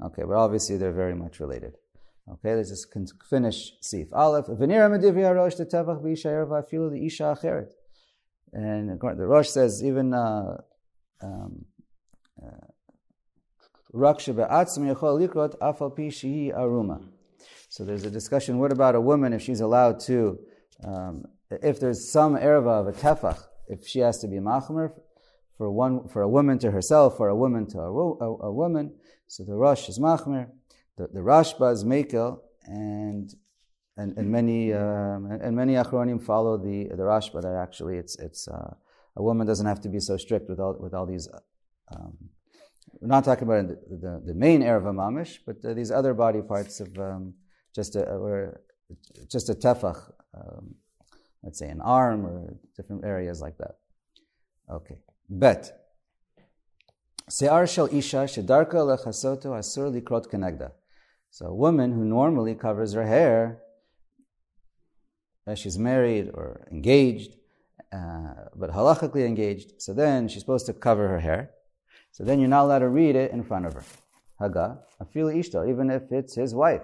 Okay, 0.06 0.24
but 0.24 0.36
obviously 0.36 0.78
they're 0.78 0.92
very 0.92 1.16
much 1.16 1.40
related. 1.40 1.74
Okay, 2.30 2.56
let's 2.56 2.70
just 2.70 2.88
finish 3.30 3.74
Sif. 3.82 4.08
Aleph, 4.14 4.46
V'nira 4.46 4.90
medivya 4.90 5.36
rosh 5.36 5.56
tetevach 5.56 6.02
b'isha 6.02 6.28
erva 6.28 6.64
afilu 6.64 6.92
the 6.92 7.06
isha 7.06 7.24
acheret. 7.24 7.72
And 8.54 9.00
the 9.00 9.28
Rosh 9.28 9.50
says 9.50 9.84
even 9.84 10.14
uh, 10.14 10.62
um, 11.22 11.66
uh, 12.42 12.68
so 13.96 14.34
there's 17.84 18.06
a 18.06 18.12
discussion. 18.12 18.60
What 18.60 18.72
about 18.72 18.96
a 18.96 19.02
woman 19.02 19.34
if 19.34 19.42
she's 19.42 19.62
allowed 19.62 20.00
to, 20.02 20.38
um, 20.84 21.26
if 21.50 21.80
there's 21.80 22.12
some 22.12 22.36
erva 22.36 22.82
of 22.82 22.88
a 22.88 22.92
tefach, 22.92 23.44
if 23.68 23.88
she 23.88 24.00
has 24.00 24.20
to 24.20 24.28
be 24.28 24.38
machmer 24.38 24.92
for 25.64 25.72
one 25.72 25.96
for 26.10 26.22
a 26.22 26.28
woman 26.38 26.60
to 26.60 26.72
herself, 26.72 27.12
or 27.22 27.30
a 27.30 27.36
woman 27.44 27.66
to 27.68 27.80
a, 27.80 27.90
a, 28.28 28.30
a 28.50 28.52
woman. 28.52 28.86
So 29.28 29.46
the 29.46 29.56
Rosh 29.56 29.88
is 29.88 29.98
machmer, 29.98 30.50
the, 30.98 31.08
the 31.08 31.22
Rashba 31.22 31.72
is 31.72 31.86
mekel, 31.86 32.40
and 32.66 33.34
and, 33.96 34.18
and 34.18 34.30
many 34.30 34.74
um, 34.74 35.22
and 35.46 35.56
many 35.56 35.74
achronim 35.76 36.22
follow 36.22 36.58
the 36.58 36.90
the 37.00 37.06
Rashba 37.12 37.42
that 37.42 37.56
actually 37.56 37.96
it's 37.98 38.16
it's 38.20 38.48
uh, 38.50 38.74
a 39.16 39.24
woman 39.24 39.48
doesn't 39.48 39.66
have 39.66 39.80
to 39.86 39.90
be 39.90 40.02
so 40.02 40.18
strict 40.18 40.50
with 40.50 40.60
all 40.60 40.76
with 40.78 40.94
all 40.94 41.06
these. 41.06 41.30
Um, 41.94 42.18
we're 43.00 43.08
not 43.08 43.24
talking 43.24 43.48
about 43.48 43.68
the, 43.70 43.78
the, 44.06 44.22
the 44.28 44.34
main 44.34 44.62
erva 44.62 44.94
mamish, 45.02 45.40
but 45.46 45.58
uh, 45.64 45.74
these 45.74 45.92
other 45.92 46.14
body 46.14 46.42
parts 46.42 46.82
of 46.82 46.90
um, 46.98 47.34
just 47.74 47.96
a 47.96 48.04
or 48.04 48.62
just 49.32 49.50
a 49.50 49.54
tefach, 49.54 50.00
um, 50.40 50.76
let's 51.42 51.60
say 51.60 51.70
an 51.70 51.82
arm 51.82 52.26
or 52.26 52.54
different 52.76 53.06
areas 53.06 53.40
like 53.42 53.58
that. 53.58 53.76
Okay, 54.70 54.98
bet. 55.40 55.80
Se'ar 57.30 57.68
shel 57.68 57.88
isha 57.88 58.26
shedarka 58.28 58.76
lechasoto 58.76 59.58
asur 59.58 59.92
likrot 59.92 60.28
kenegda. 60.28 60.72
So 61.30 61.48
a 61.48 61.56
woman 61.56 61.92
who 61.94 62.06
normally 62.06 62.56
covers 62.56 62.94
her 62.94 63.06
hair 63.06 63.60
as 65.48 65.60
she's 65.60 65.78
married 65.78 66.30
or 66.34 66.68
engaged, 66.72 67.36
uh, 67.92 68.50
but 68.56 68.72
halachically 68.72 69.26
engaged, 69.26 69.82
so 69.82 69.94
then 69.94 70.28
she's 70.28 70.42
supposed 70.42 70.66
to 70.68 70.74
cover 70.74 71.08
her 71.08 71.20
hair. 71.20 71.52
So 72.12 72.24
then 72.24 72.40
you're 72.40 72.50
not 72.50 72.66
allowed 72.66 72.80
to 72.80 72.90
read 72.90 73.16
it 73.16 73.32
in 73.32 73.44
front 73.44 73.66
of 73.66 73.74
her. 73.74 73.84
Haga, 74.40 74.80
afil 75.02 75.34
ishto, 75.34 75.68
even 75.68 75.90
if 75.90 76.12
it's 76.12 76.36
his 76.36 76.54
wife. 76.54 76.84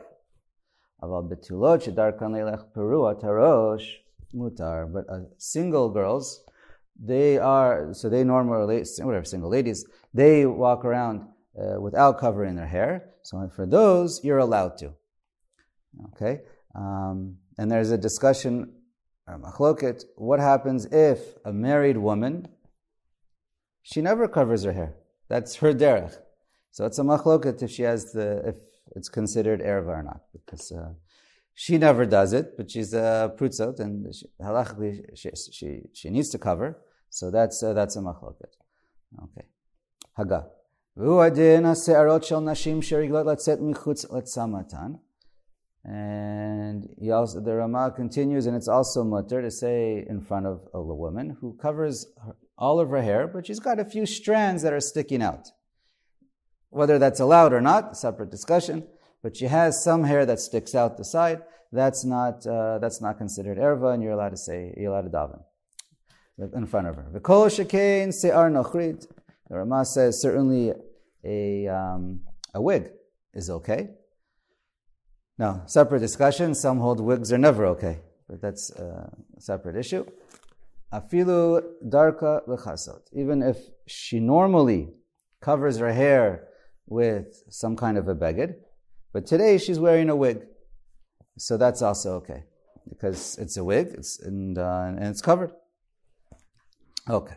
Aval 1.03 1.29
betulot 1.29 1.83
shedarkan 1.83 2.31
leilech 2.31 2.65
perua 2.75 3.21
tarosh 3.21 3.87
mutar. 4.33 4.91
But 4.91 5.09
uh, 5.09 5.21
single 5.37 5.89
girls, 5.89 6.43
they 7.01 7.37
are, 7.37 7.93
so 7.93 8.09
they 8.09 8.23
normally, 8.23 8.83
whatever, 8.99 9.25
single 9.25 9.49
ladies, 9.49 9.85
they 10.13 10.45
walk 10.45 10.83
around 10.83 11.27
uh, 11.57 11.79
without 11.79 12.19
covering 12.19 12.55
their 12.55 12.67
hair. 12.67 13.11
So 13.23 13.49
for 13.55 13.65
those, 13.65 14.23
you're 14.23 14.39
allowed 14.39 14.77
to. 14.79 14.93
Okay? 16.13 16.41
Um, 16.75 17.37
and 17.57 17.71
there's 17.71 17.91
a 17.91 17.97
discussion, 17.97 18.73
machloket, 19.29 20.03
what 20.15 20.39
happens 20.39 20.85
if 20.85 21.19
a 21.45 21.53
married 21.53 21.97
woman, 21.97 22.47
she 23.83 24.01
never 24.01 24.27
covers 24.27 24.63
her 24.63 24.73
hair. 24.73 24.95
That's 25.27 25.55
her 25.55 25.73
derech. 25.73 26.17
So 26.71 26.85
it's 26.85 26.99
a 26.99 27.03
machloket 27.03 27.61
if 27.61 27.71
she 27.71 27.83
has 27.83 28.11
the, 28.11 28.41
if 28.47 28.55
it's 28.95 29.09
considered 29.09 29.61
erva 29.61 29.87
or 29.87 30.03
not, 30.03 30.21
because 30.33 30.71
uh, 30.71 30.93
she 31.53 31.77
never 31.77 32.05
does 32.05 32.33
it, 32.33 32.57
but 32.57 32.71
she's 32.71 32.93
a 32.93 33.33
prutzot, 33.37 33.79
and 33.79 34.13
she, 34.13 34.25
halachically 34.41 35.05
she, 35.15 35.29
she, 35.51 35.81
she 35.93 36.09
needs 36.09 36.29
to 36.29 36.37
cover. 36.37 36.77
So 37.09 37.31
that's 37.31 37.61
uh, 37.63 37.73
that's 37.73 37.95
a 37.95 37.99
machloket. 37.99 38.53
Okay. 39.23 39.47
Haga. 40.15 40.47
And 45.85 46.89
he 46.99 47.09
also, 47.11 47.39
the 47.39 47.55
Rama 47.55 47.91
continues, 47.95 48.45
and 48.45 48.55
it's 48.55 48.67
also 48.67 49.05
mutter 49.05 49.41
to 49.41 49.49
say 49.49 50.05
in 50.09 50.19
front 50.19 50.45
of 50.45 50.67
a 50.73 50.81
woman 50.81 51.37
who 51.39 51.55
covers 51.55 52.05
her, 52.25 52.35
all 52.57 52.81
of 52.81 52.89
her 52.89 53.01
hair, 53.01 53.27
but 53.27 53.47
she's 53.47 53.61
got 53.61 53.79
a 53.79 53.85
few 53.85 54.05
strands 54.05 54.61
that 54.63 54.73
are 54.73 54.81
sticking 54.81 55.23
out. 55.23 55.51
Whether 56.69 56.99
that's 56.99 57.21
allowed 57.21 57.53
or 57.53 57.61
not, 57.61 57.97
separate 57.97 58.29
discussion. 58.29 58.85
But 59.23 59.37
she 59.37 59.45
has 59.45 59.81
some 59.81 60.03
hair 60.03 60.25
that 60.25 60.41
sticks 60.41 60.75
out 60.75 60.97
the 60.97 61.05
side. 61.05 61.41
That's 61.71 62.03
not 62.03 62.45
uh, 62.45 62.79
that's 62.79 63.01
not 63.01 63.17
considered 63.17 63.57
erva, 63.57 63.93
and 63.93 64.03
you're 64.03 64.13
allowed 64.13 64.29
to 64.29 64.37
say 64.37 64.73
you're 64.75 64.91
allowed 64.91 65.03
to 65.03 65.09
daven 65.09 65.43
in 66.53 66.65
front 66.65 66.87
of 66.87 66.95
her. 66.95 67.05
The 67.11 67.19
Rama 69.57 69.85
says 69.85 70.21
certainly 70.21 70.73
a 71.23 71.67
um, 71.67 72.21
a 72.53 72.61
wig 72.61 72.91
is 73.33 73.49
okay. 73.49 73.89
Now, 75.37 75.63
separate 75.65 75.99
discussion. 75.99 76.53
Some 76.53 76.79
hold 76.79 76.99
wigs 76.99 77.31
are 77.31 77.37
never 77.37 77.65
okay, 77.67 77.99
but 78.27 78.41
that's 78.41 78.71
a 78.71 79.11
separate 79.37 79.75
issue. 79.75 80.05
Afilu 80.93 81.61
darka 81.87 82.45
lechasot. 82.47 83.01
Even 83.13 83.41
if 83.41 83.57
she 83.87 84.19
normally 84.19 84.89
covers 85.41 85.77
her 85.77 85.93
hair 85.93 86.47
with 86.87 87.43
some 87.49 87.75
kind 87.75 87.97
of 87.97 88.07
a 88.07 88.15
beged, 88.15 88.55
but 89.13 89.25
today 89.25 89.57
she's 89.57 89.79
wearing 89.79 90.09
a 90.09 90.15
wig, 90.15 90.45
so 91.37 91.57
that's 91.57 91.81
also 91.81 92.15
okay 92.15 92.43
because 92.89 93.37
it's 93.37 93.55
a 93.57 93.63
wig, 93.63 93.87
it's 93.93 94.19
and, 94.19 94.57
uh, 94.57 94.85
and 94.87 95.03
it's 95.03 95.21
covered. 95.21 95.51
Okay. 97.07 97.35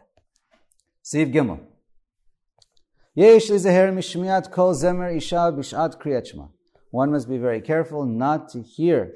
Siv 1.04 1.32
Gimel. 1.32 1.60
Yesh 3.14 3.50
lizaher 3.50 3.92
mishmiat 3.92 4.50
kol 4.50 4.72
zemer 4.74 5.14
isha 5.14 5.52
bishat 5.54 6.00
kriyat 6.00 6.48
One 6.90 7.10
must 7.12 7.28
be 7.28 7.36
very 7.36 7.60
careful 7.60 8.06
not 8.06 8.48
to 8.50 8.62
hear 8.62 9.14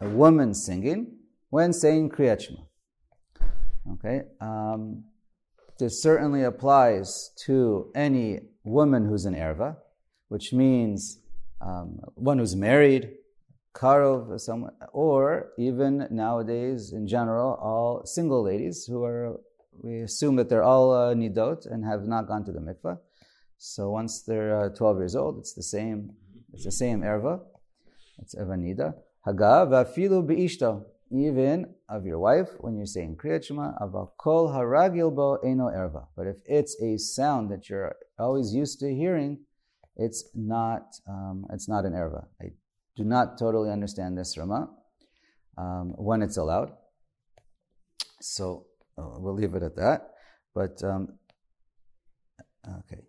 a 0.00 0.08
woman 0.08 0.54
singing 0.54 1.18
when 1.50 1.72
saying 1.72 2.10
kriyat 2.10 2.46
Okay, 3.92 4.22
um, 4.40 5.04
this 5.78 6.02
certainly 6.02 6.42
applies 6.44 7.30
to 7.44 7.90
any 7.94 8.40
woman 8.64 9.06
who's 9.06 9.26
an 9.26 9.34
erva, 9.34 9.76
which 10.28 10.54
means 10.54 11.18
um, 11.60 12.00
one 12.14 12.38
who's 12.38 12.56
married, 12.56 13.10
karov, 13.74 14.40
someone, 14.40 14.72
or 14.92 15.52
even 15.58 16.06
nowadays 16.10 16.92
in 16.92 17.06
general, 17.06 17.58
all 17.60 18.02
single 18.04 18.42
ladies 18.42 18.86
who 18.86 19.04
are, 19.04 19.40
we 19.82 20.00
assume 20.00 20.36
that 20.36 20.48
they're 20.48 20.62
all 20.62 20.92
uh, 20.92 21.14
nidot 21.14 21.66
and 21.70 21.84
have 21.84 22.06
not 22.06 22.26
gone 22.26 22.44
to 22.44 22.52
the 22.52 22.60
mikvah. 22.60 22.98
So 23.58 23.90
once 23.90 24.22
they're 24.22 24.66
uh, 24.66 24.68
12 24.70 24.98
years 24.98 25.16
old, 25.16 25.38
it's 25.38 25.54
the 25.54 25.62
same, 25.62 26.12
it's 26.52 26.64
the 26.64 26.72
same 26.72 27.00
erva. 27.00 27.40
It's 28.18 28.34
evanida. 28.34 28.94
Haga 29.24 29.66
vafilu 29.68 30.24
beishto 30.24 30.84
even 31.10 31.66
of 31.88 32.04
your 32.06 32.18
wife 32.18 32.48
when 32.58 32.76
you're 32.76 32.86
saying 32.86 33.16
Kriyat 33.16 33.44
Shema, 33.44 33.72
kol 34.18 34.48
haragil 34.48 35.14
bo 35.14 35.36
eno 35.36 35.66
erva. 35.66 36.06
But 36.16 36.26
if 36.26 36.36
it's 36.46 36.80
a 36.82 36.96
sound 36.98 37.50
that 37.50 37.68
you're 37.68 37.94
always 38.18 38.54
used 38.54 38.80
to 38.80 38.92
hearing, 38.92 39.38
it's 39.96 40.28
not 40.34 40.82
um, 41.08 41.46
it's 41.52 41.68
not 41.68 41.84
an 41.84 41.92
erva. 41.92 42.26
I 42.40 42.46
do 42.96 43.04
not 43.04 43.38
totally 43.38 43.70
understand 43.70 44.16
this 44.16 44.36
Rama 44.38 44.70
um, 45.58 45.94
when 45.96 46.22
it's 46.22 46.36
allowed. 46.36 46.72
So 48.20 48.66
uh, 48.96 49.18
we'll 49.18 49.34
leave 49.34 49.54
it 49.54 49.62
at 49.62 49.76
that. 49.76 50.10
But 50.54 50.82
um, 50.84 51.18
okay, 52.80 53.02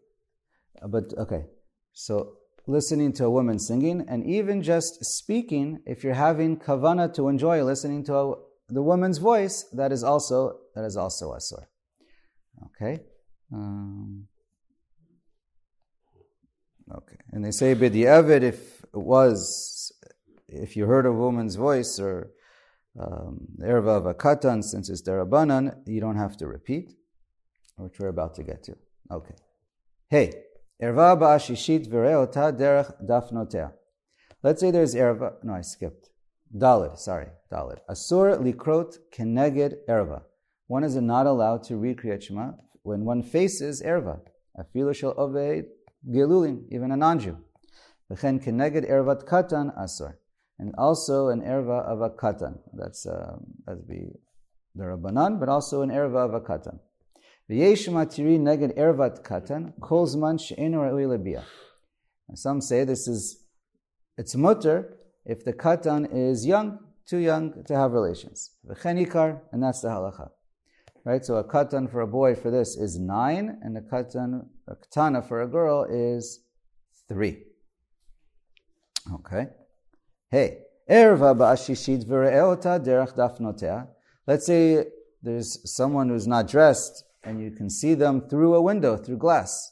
but 0.88 1.14
okay. 1.18 1.46
So 1.94 2.38
listening 2.68 3.14
to 3.14 3.26
a 3.26 3.30
woman 3.30 3.60
singing, 3.60 4.06
and 4.08 4.26
even 4.26 4.64
just 4.64 5.06
speaking, 5.06 5.80
if 5.86 6.04
you're 6.04 6.16
having 6.16 6.58
kavana 6.58 7.14
to 7.14 7.30
enjoy 7.30 7.64
listening 7.64 8.04
to 8.06 8.16
a, 8.16 8.36
the 8.70 8.82
woman's 8.82 9.20
voice, 9.20 9.66
that 9.74 9.92
is 9.92 10.04
also 10.04 10.58
that 10.74 10.86
is 10.86 10.98
also 10.98 11.34
asur. 11.34 11.66
Okay. 12.66 13.02
Um, 13.54 14.28
okay, 16.92 17.18
and 17.32 17.46
they 17.46 17.52
say 17.52 17.76
b'di'evid 17.76 18.42
if 18.42 18.75
was 18.96 19.92
if 20.48 20.76
you 20.76 20.86
heard 20.86 21.06
a 21.06 21.12
woman's 21.12 21.56
voice 21.56 22.00
or 22.00 22.32
um, 23.00 23.48
erva 23.62 23.98
of 23.98 24.06
a 24.06 24.14
katan, 24.14 24.64
since 24.64 24.90
it's 24.90 25.02
derabanan, 25.02 25.76
you 25.86 26.00
don't 26.00 26.18
have 26.18 26.38
to 26.38 26.48
repeat, 26.48 26.94
which 27.78 28.00
we're 28.00 28.08
about 28.08 28.36
to 28.36 28.44
get 28.44 28.64
to. 28.64 28.76
Okay. 29.12 29.36
Hey, 30.10 30.32
Erva 30.82 31.18
ba'ashishit 31.18 31.88
v'reota 31.88 32.52
derech 32.52 32.94
dafnotea. 33.06 33.72
Let's 34.44 34.60
say 34.60 34.72
there's 34.72 34.94
erva. 34.94 35.36
No, 35.44 35.54
I 35.54 35.62
skipped. 35.62 36.10
Dalid, 36.56 36.98
sorry, 36.98 37.28
Dalid. 37.52 37.80
Asur 37.90 38.38
likrot 38.38 38.98
keneged 39.14 39.76
erva. 39.88 40.24
One 40.68 40.84
is 40.84 40.96
not 40.96 41.28
allowed 41.28 41.64
to 41.64 41.78
read 41.78 41.98
Kriyat 41.98 42.24
Shema 42.24 42.52
when 42.84 43.06
one 43.06 43.24
faces 43.24 43.82
erva. 43.82 44.20
Afilu 44.60 44.94
shel 44.94 45.16
oved 45.16 45.66
gelulim, 46.10 46.64
even 46.72 46.92
a 46.92 46.98
non-Jew. 46.98 47.38
V'chen 48.12 48.44
keneged 48.44 48.90
ervat 48.90 49.26
katan 49.26 49.76
asur. 49.78 50.16
And 50.60 50.74
also 50.78 51.30
an 51.30 51.42
erva 51.42 51.84
of 51.84 52.02
a 52.02 52.10
katan. 52.10 52.60
That's, 52.74 53.06
uh, 53.06 53.38
that'd 53.66 53.88
be 53.88 54.12
the 54.76 54.84
Rabbanan, 54.84 55.40
but 55.40 55.50
also 55.50 55.82
an 55.82 55.90
erva 55.90 56.26
of 56.26 56.34
a 56.34 56.42
katan. 56.42 56.80
V'yesh 57.50 57.90
matiri 57.90 58.40
neged 58.40 58.78
ervat 58.78 59.24
katan 59.24 59.74
kol 59.80 60.08
zman 60.08 60.40
she'enu 60.40 60.78
ra'ui 60.78 61.44
Some 62.36 62.62
say 62.62 62.84
this 62.84 63.08
is 63.08 63.44
it's 64.18 64.36
mutter 64.36 64.98
if 65.26 65.44
the 65.44 65.54
katan 65.54 66.08
is 66.12 66.46
young, 66.46 66.80
too 67.06 67.18
young 67.18 67.64
to 67.66 67.76
have 67.76 67.92
relations. 67.92 68.52
V'chenikar, 68.68 69.42
and 69.52 69.62
that's 69.62 69.82
the 69.82 69.90
halacha. 69.90 70.30
Right, 71.04 71.24
so 71.24 71.36
a 71.36 71.44
katan 71.44 71.92
for 71.92 72.02
a 72.02 72.08
boy 72.08 72.34
for 72.34 72.50
this 72.50 72.76
is 72.76 72.98
nine, 72.98 73.60
and 73.62 73.78
a 73.78 73.82
katan, 73.82 74.48
a 74.68 74.76
katana 74.76 75.22
for 75.22 75.42
a 75.42 75.48
girl 75.48 75.84
is 75.84 76.40
three. 77.08 77.44
Okay. 79.14 79.48
Hey, 80.32 80.60
erva 80.90 81.38
ba'ashishit 81.38 82.06
v're'eota 82.06 82.84
derech 82.84 83.16
dafnotea. 83.16 83.88
Let's 84.26 84.46
say 84.48 84.86
there's 85.22 85.60
someone 85.76 86.10
who's 86.10 86.28
not 86.28 86.48
dressed 86.48 87.04
and 87.24 87.42
you 87.42 87.52
can 87.52 87.70
see 87.70 87.94
them 87.94 88.28
through 88.30 88.56
a 88.56 88.62
window, 88.62 88.98
through 88.98 89.18
glass. 89.18 89.72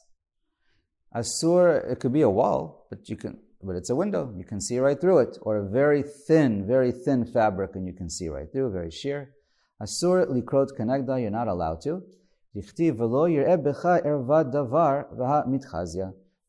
Asur, 1.14 1.90
it 1.90 2.00
could 2.00 2.12
be 2.12 2.22
a 2.22 2.30
wall, 2.30 2.86
but 2.90 3.08
you 3.08 3.16
can, 3.16 3.38
but 3.62 3.76
it's 3.76 3.90
a 3.90 3.94
window. 3.94 4.32
You 4.36 4.44
can 4.44 4.60
see 4.60 4.78
right 4.78 5.00
through 5.00 5.18
it, 5.18 5.38
or 5.42 5.58
a 5.58 5.68
very 5.68 6.02
thin, 6.02 6.66
very 6.66 6.90
thin 6.90 7.24
fabric, 7.24 7.76
and 7.76 7.86
you 7.86 7.92
can 7.92 8.10
see 8.10 8.28
right 8.28 8.50
through, 8.52 8.72
very 8.72 8.90
sheer. 8.90 9.34
Asur 9.80 10.26
likrot 10.26 10.70
kanegda, 10.76 11.20
you're 11.20 11.30
not 11.30 11.48
allowed 11.48 11.80
to. 11.82 12.02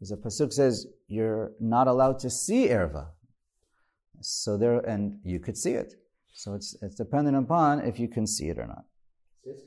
As 0.02 0.12
a 0.12 0.18
pasuk 0.18 0.52
says, 0.54 0.88
you're 1.08 1.52
not 1.60 1.88
allowed 1.88 2.20
to 2.20 2.30
see 2.30 2.68
erva. 2.68 3.08
So 4.22 4.58
there, 4.58 4.80
and 4.80 5.20
you 5.24 5.40
could 5.40 5.58
see 5.58 5.72
it. 5.72 5.96
So 6.34 6.54
it's 6.54 6.76
it's 6.82 6.96
dependent 6.96 7.38
upon 7.38 7.82
if 7.82 8.00
you 8.00 8.08
can 8.08 8.28
see 8.28 8.50
it 8.50 8.58
or 8.58 8.68
not. 8.68 8.86
It 9.44 9.60
says 9.60 9.62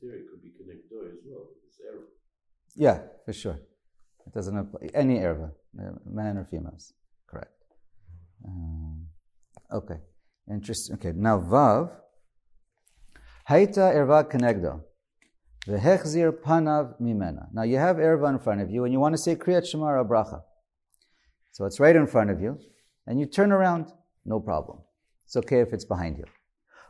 theory, 0.00 0.22
could 0.30 0.42
be 0.42 0.50
connected 0.50 1.12
as 1.12 1.18
well. 1.26 1.46
It's 1.66 1.78
error. 1.86 2.04
Yeah, 2.74 3.00
for 3.24 3.32
sure. 3.32 3.58
It 4.26 4.32
doesn't 4.32 4.56
apply 4.56 4.88
any 4.94 5.18
error, 5.18 5.52
uh, 5.78 5.92
men 6.04 6.38
or 6.38 6.44
females. 6.44 6.92
Correct. 7.26 7.52
Um, 8.46 9.06
okay. 9.72 9.98
Interesting. 10.50 10.96
Okay. 10.96 11.12
Now 11.14 11.38
vav. 11.38 11.90
Haita 13.48 13.94
erva 13.94 14.24
kenegdo. 14.30 14.82
Vehechzir 15.66 16.32
panav 16.32 17.00
mimena. 17.00 17.48
Now 17.52 17.62
you 17.62 17.78
have 17.78 17.96
erva 17.96 18.30
in 18.30 18.38
front 18.38 18.60
of 18.60 18.70
you, 18.70 18.84
and 18.84 18.92
you 18.92 19.00
want 19.00 19.14
to 19.14 19.18
say 19.18 19.36
kriyat 19.36 19.66
shema 19.66 19.86
or 19.86 20.04
bracha. 20.04 20.42
So 21.52 21.64
it's 21.64 21.80
right 21.80 21.96
in 21.96 22.06
front 22.06 22.30
of 22.30 22.40
you, 22.40 22.58
and 23.06 23.20
you 23.20 23.26
turn 23.26 23.52
around. 23.52 23.92
No 24.24 24.40
problem. 24.40 24.78
It's 25.26 25.36
okay 25.36 25.60
if 25.60 25.72
it's 25.72 25.84
behind 25.84 26.18
you. 26.18 26.24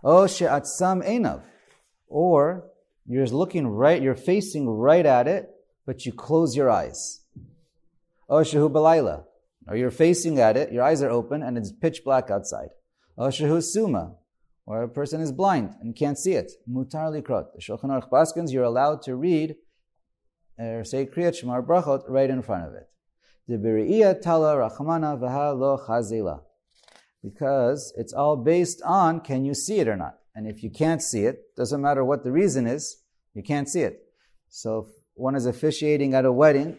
Oh 0.03 0.27
she'atzam 0.27 1.07
enav. 1.07 1.43
Or 2.09 2.71
you're 3.07 3.27
looking 3.27 3.67
right, 3.67 4.01
you're 4.01 4.15
facing 4.15 4.69
right 4.69 5.07
at 5.07 5.27
it, 5.27 5.51
but 5.87 6.07
you 6.07 6.13
close 6.13 6.57
your 6.57 6.71
eyes. 6.71 7.21
Oh, 8.29 8.43
shahu 8.43 8.71
balayla, 8.71 9.25
or 9.67 9.77
you're 9.77 9.91
facing 9.91 10.39
at 10.39 10.57
it, 10.57 10.73
your 10.73 10.85
eyes 10.85 11.03
are 11.03 11.11
open, 11.11 11.43
and 11.43 11.59
it's 11.59 11.73
pitch 11.73 12.03
black 12.05 12.31
outside. 12.31 12.69
Oshahu 13.19 13.61
suma, 13.63 14.15
or 14.67 14.83
a 14.83 14.89
person 14.89 15.21
is 15.21 15.33
blind 15.33 15.75
and 15.81 15.97
can't 15.97 16.19
see 16.19 16.33
it. 16.33 16.53
Mutar 16.69 17.11
likrot. 17.11 17.47
The 17.55 17.61
Shulchan 17.61 17.85
Aruch 17.85 18.11
Paskins, 18.11 18.53
you're 18.53 18.65
allowed 18.65 19.03
to 19.03 19.17
read 19.17 19.57
or 20.59 20.85
say 20.85 21.07
Kriyat 21.07 21.37
Shema 21.37 21.63
Brachot 21.63 22.05
right 22.09 22.29
in 22.29 22.43
front 22.43 22.67
of 22.67 22.75
it. 22.75 22.89
The 23.49 24.21
tala 24.23 24.57
rachmana 24.57 25.19
v'ha 25.19 25.59
lo 25.59 25.79
chazila. 25.79 26.43
Because 27.23 27.93
it's 27.97 28.13
all 28.13 28.37
based 28.37 28.81
on 28.85 29.21
can 29.21 29.45
you 29.45 29.55
see 29.55 29.81
it 29.81 29.89
or 29.89 29.97
not. 29.97 30.17
And 30.35 30.47
if 30.47 30.63
you 30.63 30.71
can't 30.71 31.03
see 31.03 31.25
it, 31.25 31.57
doesn't 31.57 31.81
matter 31.81 32.05
what 32.05 32.25
the 32.25 32.31
reason 32.31 32.67
is, 32.67 33.03
you 33.35 33.43
can't 33.43 33.69
see 33.69 33.81
it. 33.81 34.03
So 34.49 34.81
if 34.81 34.87
one 35.15 35.35
is 35.35 35.47
officiating 35.47 36.15
at 36.15 36.25
a 36.25 36.33
wedding, 36.33 36.79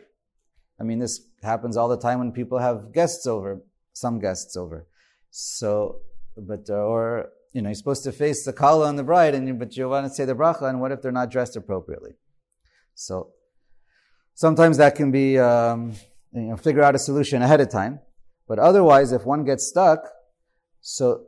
I 0.80 0.84
mean, 0.84 1.00
this 1.00 1.22
happens 1.44 1.78
all 1.78 1.89
the 1.89 2.00
time 2.00 2.20
when 2.20 2.32
people 2.32 2.60
have 2.60 2.94
guests 2.94 3.28
over, 3.28 3.62
some 3.94 4.20
guests 4.20 4.56
over. 4.56 4.88
So, 5.30 5.98
but, 6.36 6.70
or, 6.70 7.30
you 7.54 7.62
know, 7.62 7.70
you're 7.70 7.76
supposed 7.76 8.04
to 8.04 8.12
face 8.12 8.46
the 8.46 8.54
kala 8.54 8.90
and 8.90 8.98
the 8.98 9.04
bride, 9.04 9.36
and 9.36 9.48
you, 9.48 9.54
but 9.54 9.76
you 9.76 9.90
want 9.90 10.06
to 10.08 10.14
say 10.14 10.26
the 10.26 10.36
bracha, 10.36 10.70
and 10.70 10.80
what 10.80 10.92
if 10.92 11.02
they're 11.02 11.12
not 11.12 11.30
dressed 11.30 11.56
appropriately? 11.56 12.12
So, 12.96 13.32
sometimes 14.34 14.78
that 14.78 14.96
can 14.96 15.12
be, 15.12 15.38
um, 15.38 15.94
you 16.34 16.42
know, 16.42 16.58
figure 16.58 16.84
out 16.84 16.96
a 16.96 17.00
solution 17.00 17.42
ahead 17.42 17.62
of 17.62 17.70
time. 17.70 18.00
But 18.48 18.60
otherwise, 18.60 19.12
if 19.12 19.26
one 19.26 19.44
gets 19.44 19.68
stuck, 19.68 20.00
so 20.82 21.26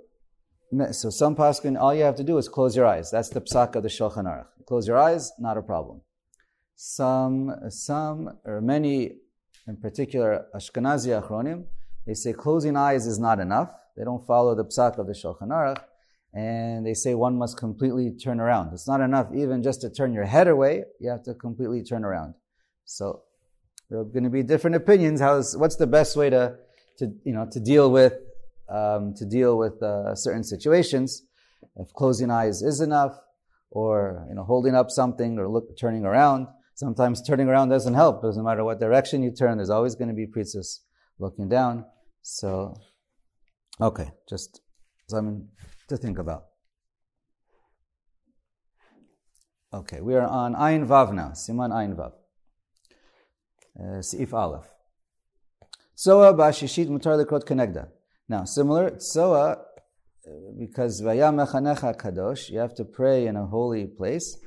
so 0.92 1.10
some 1.10 1.36
paskin, 1.36 1.80
all 1.80 1.94
you 1.94 2.04
have 2.04 2.16
to 2.16 2.24
do 2.24 2.38
is 2.38 2.50
close 2.50 2.76
your 2.76 2.88
eyes. 2.88 3.12
That's 3.12 3.30
the 3.30 3.42
psak 3.42 3.76
of 3.76 3.84
the 3.84 3.90
Shulchan 3.90 4.26
Aruch. 4.26 4.48
Close 4.66 4.88
your 4.88 4.98
eyes, 4.98 5.32
not 5.38 5.58
a 5.58 5.62
problem. 5.62 6.02
Some, 6.76 7.54
some 7.70 8.40
or 8.44 8.60
many, 8.60 9.18
in 9.68 9.78
particular 9.78 10.48
Ashkenazi 10.56 11.22
Achronim, 11.22 11.66
they 12.08 12.16
say 12.16 12.34
closing 12.34 12.76
eyes 12.76 13.06
is 13.06 13.20
not 13.20 13.40
enough. 13.40 13.72
They 13.96 14.04
don't 14.04 14.26
follow 14.26 14.56
the 14.56 14.66
psak 14.66 14.98
of 14.98 15.06
the 15.06 15.14
Shulchan 15.14 15.50
Aruch, 15.50 15.84
and 16.34 16.86
they 16.86 16.94
say 16.94 17.14
one 17.14 17.38
must 17.38 17.58
completely 17.58 18.12
turn 18.12 18.40
around. 18.40 18.74
It's 18.74 18.88
not 18.88 19.02
enough 19.02 19.28
even 19.36 19.62
just 19.62 19.82
to 19.82 19.90
turn 19.90 20.14
your 20.14 20.26
head 20.26 20.48
away. 20.48 20.84
You 21.00 21.10
have 21.10 21.24
to 21.24 21.34
completely 21.34 21.84
turn 21.84 22.04
around. 22.04 22.34
So 22.86 23.22
there 23.90 24.00
are 24.00 24.06
going 24.06 24.24
to 24.24 24.30
be 24.30 24.44
different 24.44 24.76
opinions. 24.76 25.22
How's 25.22 25.56
what's 25.56 25.76
the 25.76 25.88
best 25.88 26.16
way 26.16 26.30
to 26.30 26.56
to 27.00 27.12
you 27.24 27.34
know 27.34 27.48
to 27.52 27.60
deal 27.60 27.92
with 27.92 28.14
um, 28.70 29.14
to 29.16 29.26
deal 29.26 29.58
with 29.58 29.82
uh, 29.84 30.16
certain 30.16 30.44
situations. 30.44 31.24
If 31.76 31.94
closing 31.94 32.30
eyes 32.30 32.62
is 32.62 32.82
enough, 32.82 33.18
or 33.74 34.26
you 34.30 34.36
know, 34.36 34.44
holding 34.44 34.76
up 34.76 34.90
something 34.90 35.38
or 35.40 35.50
look, 35.50 35.78
turning 35.78 36.06
around. 36.06 36.48
Sometimes 36.76 37.22
turning 37.22 37.50
around 37.50 37.70
doesn't 37.70 37.94
help. 37.94 38.22
Doesn't 38.22 38.44
matter 38.44 38.64
what 38.64 38.80
direction 38.80 39.22
you 39.24 39.32
turn. 39.32 39.58
There's 39.58 39.70
always 39.70 39.96
going 39.96 40.08
to 40.08 40.14
be 40.14 40.26
priestess 40.26 40.84
looking 41.20 41.50
down. 41.50 41.86
So, 42.22 42.76
okay, 43.82 44.12
just 44.30 44.62
something 45.08 45.48
to 45.94 45.98
think 45.98 46.18
about. 46.18 46.46
Okay, 49.74 50.02
we 50.02 50.16
are 50.16 50.28
on 50.28 50.56
Ayin 50.56 50.86
Vav 50.88 51.14
now. 51.14 51.30
Siman 51.30 51.72
Ayin 51.72 51.96
Vav. 51.96 52.14
Uh, 53.80 54.02
Sif 54.02 54.34
Aleph. 54.34 54.70
Soa 55.96 56.34
ba'shishit 56.34 56.88
mutar 56.88 57.24
lekrot 57.24 57.44
kenegda. 57.44 57.90
Now, 58.28 58.44
similar, 58.46 58.98
tzoa, 58.98 59.58
because 60.58 61.02
vayamechanecha 61.02 61.96
kadosh, 61.98 62.50
you 62.50 62.60
have 62.60 62.74
to 62.76 62.86
pray 62.86 63.28
in 63.28 63.36
a 63.36 63.46
holy 63.46 63.86
place, 63.86 64.38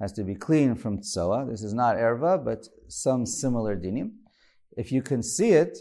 has 0.00 0.12
to 0.12 0.22
be 0.22 0.34
clean 0.34 0.74
from 0.74 1.02
tzoa. 1.02 1.46
This 1.50 1.62
is 1.62 1.74
not 1.74 1.96
erva, 1.96 2.44
but 2.44 2.68
some 2.88 3.26
similar 3.26 3.76
dinim. 3.76 4.10
If 4.76 4.92
you 4.92 5.02
can 5.02 5.22
see 5.22 5.50
it, 5.50 5.78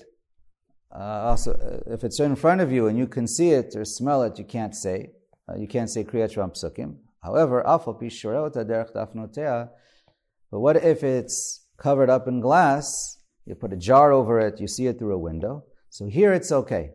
uh, 0.93 1.29
also, 1.29 1.53
uh, 1.53 1.93
if 1.93 2.03
it's 2.03 2.19
in 2.19 2.35
front 2.35 2.61
of 2.61 2.71
you 2.71 2.87
and 2.87 2.97
you 2.97 3.07
can 3.07 3.27
see 3.27 3.51
it 3.51 3.75
or 3.75 3.85
smell 3.85 4.23
it, 4.23 4.37
you 4.37 4.45
can't 4.45 4.75
say. 4.75 5.11
Uh, 5.47 5.55
you 5.57 5.67
can't 5.67 5.89
say 5.89 6.03
kriyat 6.03 6.33
shram 6.33 6.51
psukim. 6.51 6.97
However. 7.23 7.63
But 10.51 10.59
what 10.59 10.75
if 10.75 11.03
it's 11.03 11.65
covered 11.77 12.09
up 12.09 12.27
in 12.27 12.39
glass? 12.41 13.17
You 13.45 13.55
put 13.55 13.73
a 13.73 13.77
jar 13.77 14.11
over 14.11 14.39
it, 14.39 14.59
you 14.59 14.67
see 14.67 14.87
it 14.87 14.99
through 14.99 15.15
a 15.15 15.19
window. 15.19 15.63
So 15.89 16.07
here 16.07 16.33
it's 16.33 16.51
okay. 16.51 16.91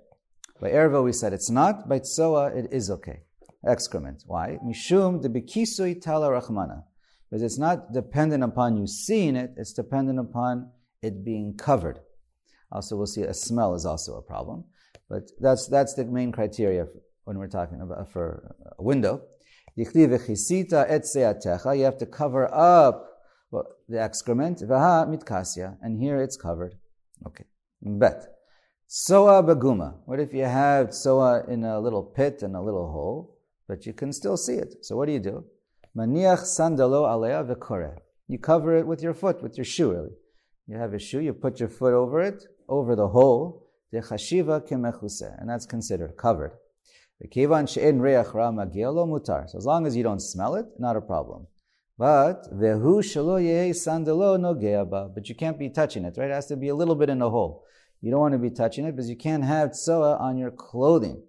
By 0.60 0.70
erva 0.70 1.02
we 1.02 1.12
said 1.12 1.32
it's 1.32 1.50
not. 1.50 1.88
By 1.88 2.00
tsoa 2.00 2.56
it 2.56 2.68
is 2.72 2.90
okay. 2.90 3.20
Excrement. 3.66 4.24
Why? 4.26 4.58
Mishum 4.64 5.22
de 5.22 5.28
bikisui 5.28 6.00
tala 6.00 6.28
rachmana. 6.28 6.84
Because 7.28 7.42
it's 7.42 7.58
not 7.58 7.92
dependent 7.92 8.44
upon 8.44 8.76
you 8.76 8.86
seeing 8.86 9.36
it, 9.36 9.54
it's 9.56 9.72
dependent 9.72 10.18
upon 10.20 10.70
it 11.02 11.24
being 11.24 11.56
covered. 11.56 12.00
Also, 12.76 12.94
we'll 12.94 13.06
see 13.06 13.22
a 13.22 13.32
smell 13.32 13.74
is 13.74 13.86
also 13.86 14.16
a 14.16 14.22
problem. 14.22 14.62
But 15.08 15.22
that's, 15.40 15.66
that's 15.66 15.94
the 15.94 16.04
main 16.04 16.30
criteria 16.30 16.86
when 17.24 17.38
we're 17.38 17.48
talking 17.48 17.80
about 17.80 18.12
for 18.12 18.54
a 18.78 18.82
window. 18.82 19.22
You 19.76 19.86
have 19.86 19.94
to 21.98 22.06
cover 22.12 22.54
up 22.54 23.08
the 23.88 23.98
excrement, 23.98 24.60
and 24.60 26.02
here 26.02 26.20
it's 26.20 26.36
covered. 26.36 26.74
Okay. 27.26 27.44
Bet. 27.80 28.26
Soa 28.86 29.42
baguma. 29.42 29.94
What 30.04 30.20
if 30.20 30.34
you 30.34 30.44
have 30.44 30.92
soa 30.92 31.44
in 31.48 31.64
a 31.64 31.80
little 31.80 32.02
pit 32.02 32.42
and 32.42 32.54
a 32.54 32.60
little 32.60 32.92
hole, 32.92 33.38
but 33.66 33.86
you 33.86 33.94
can 33.94 34.12
still 34.12 34.36
see 34.36 34.56
it? 34.56 34.84
So 34.84 34.96
what 34.98 35.06
do 35.06 35.12
you 35.12 35.20
do? 35.20 35.46
Maniach 35.96 36.42
sandalo 36.42 37.10
alea. 37.10 37.42
You 38.28 38.38
cover 38.38 38.76
it 38.76 38.86
with 38.86 39.02
your 39.02 39.14
foot, 39.14 39.42
with 39.42 39.56
your 39.56 39.64
shoe, 39.64 39.92
really. 39.92 40.12
You 40.66 40.76
have 40.76 40.92
a 40.92 40.98
shoe, 40.98 41.20
you 41.20 41.32
put 41.32 41.58
your 41.60 41.68
foot 41.68 41.94
over 41.94 42.20
it, 42.20 42.44
over 42.68 42.96
the 42.96 43.08
hole, 43.08 43.66
chashiva 43.92 44.66
kemechuse, 44.66 45.40
and 45.40 45.48
that's 45.48 45.66
considered 45.66 46.16
covered. 46.16 46.52
mutar. 47.22 49.48
So 49.48 49.58
as 49.58 49.64
long 49.64 49.86
as 49.86 49.96
you 49.96 50.02
don't 50.02 50.20
smell 50.20 50.54
it, 50.56 50.66
not 50.78 50.96
a 50.96 51.00
problem. 51.00 51.46
But 51.98 52.52
vehu 52.52 53.00
shalo 53.00 53.40
sandalo 53.70 54.38
no 54.38 55.12
But 55.14 55.28
you 55.28 55.34
can't 55.34 55.58
be 55.58 55.70
touching 55.70 56.04
it, 56.04 56.16
right? 56.18 56.30
It 56.30 56.34
has 56.34 56.46
to 56.46 56.56
be 56.56 56.68
a 56.68 56.74
little 56.74 56.94
bit 56.94 57.08
in 57.08 57.20
the 57.20 57.30
hole. 57.30 57.64
You 58.02 58.10
don't 58.10 58.20
want 58.20 58.32
to 58.32 58.38
be 58.38 58.50
touching 58.50 58.84
it 58.84 58.92
because 58.92 59.08
you 59.08 59.16
can't 59.16 59.44
have 59.44 59.72
tsoa 59.72 60.18
on 60.18 60.36
your 60.36 60.50
clothing. 60.50 61.22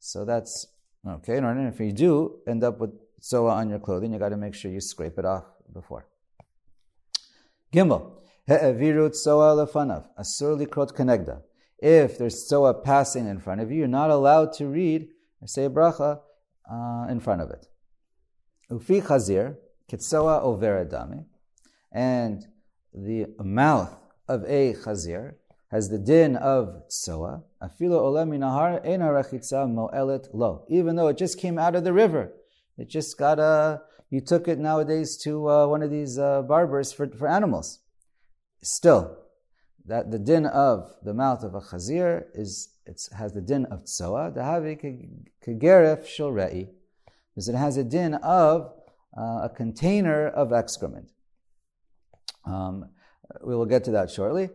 So 0.00 0.24
that's 0.24 0.66
okay. 1.06 1.36
And 1.36 1.72
if 1.72 1.78
you 1.78 1.92
do 1.92 2.40
end 2.48 2.64
up 2.64 2.80
with 2.80 2.90
tsoa 3.20 3.52
on 3.52 3.70
your 3.70 3.78
clothing, 3.78 4.12
you 4.12 4.18
got 4.18 4.30
to 4.30 4.36
make 4.36 4.54
sure 4.54 4.70
you 4.70 4.80
scrape 4.80 5.18
it 5.18 5.24
off 5.24 5.44
before. 5.72 6.08
Gimel. 7.72 8.17
He'evirut 8.48 9.12
tsoa 9.12 9.54
lefanav. 9.54 10.06
Asur 10.18 10.58
likrot 10.58 10.94
kenegda. 10.94 11.42
If 11.78 12.16
there's 12.16 12.46
tsoa 12.46 12.72
passing 12.82 13.28
in 13.28 13.40
front 13.40 13.60
of 13.60 13.70
you, 13.70 13.80
you're 13.80 13.88
not 13.88 14.10
allowed 14.10 14.54
to 14.54 14.66
read 14.66 15.08
or 15.42 15.46
say 15.46 15.68
bracha 15.68 16.20
uh, 16.70 17.06
in 17.10 17.20
front 17.20 17.42
of 17.42 17.50
it. 17.50 17.66
Ufi 18.70 19.02
chazir, 19.02 19.56
kitsoa 19.90 20.42
overadame. 20.42 21.26
And 21.92 22.46
the 22.94 23.26
mouth 23.38 23.94
of 24.26 24.44
a 24.44 24.72
chazir 24.72 25.34
has 25.70 25.90
the 25.90 25.98
din 25.98 26.34
of 26.36 26.84
tsoa, 26.88 27.42
afilo 27.62 28.00
olem 28.00 28.30
minahar 28.30 28.84
ena 28.86 29.08
rachitza 29.08 29.70
mo'elet 29.70 30.28
lo. 30.32 30.64
Even 30.70 30.96
though 30.96 31.08
it 31.08 31.18
just 31.18 31.38
came 31.38 31.58
out 31.58 31.76
of 31.76 31.84
the 31.84 31.92
river, 31.92 32.32
it 32.78 32.88
just 32.88 33.18
got 33.18 33.38
a. 33.38 33.82
You 34.08 34.22
took 34.22 34.48
it 34.48 34.58
nowadays 34.58 35.18
to 35.24 35.50
uh, 35.50 35.66
one 35.66 35.82
of 35.82 35.90
these 35.90 36.18
uh, 36.18 36.40
barbers 36.40 36.94
for, 36.94 37.06
for 37.08 37.28
animals. 37.28 37.80
Still, 38.62 39.16
that 39.86 40.10
the 40.10 40.18
din 40.18 40.46
of 40.46 40.94
the 41.02 41.14
mouth 41.14 41.42
of 41.42 41.54
a 41.54 41.60
chazir 41.60 42.24
is 42.34 42.74
it 42.86 43.00
has 43.16 43.32
the 43.32 43.40
din 43.40 43.66
of 43.66 43.84
tsoa. 43.84 44.32
The 44.34 44.40
havi 44.40 45.26
kegeref 45.46 46.06
shel 46.06 46.32
rei, 46.32 46.70
because 47.34 47.48
it 47.48 47.54
has 47.54 47.76
a 47.76 47.84
din 47.84 48.14
of 48.14 48.72
uh, 49.16 49.42
a 49.44 49.52
container 49.54 50.28
of 50.28 50.52
excrement. 50.52 51.10
Um, 52.44 52.90
we 53.44 53.54
will 53.54 53.66
get 53.66 53.84
to 53.84 53.90
that 53.92 54.10
shortly 54.10 54.50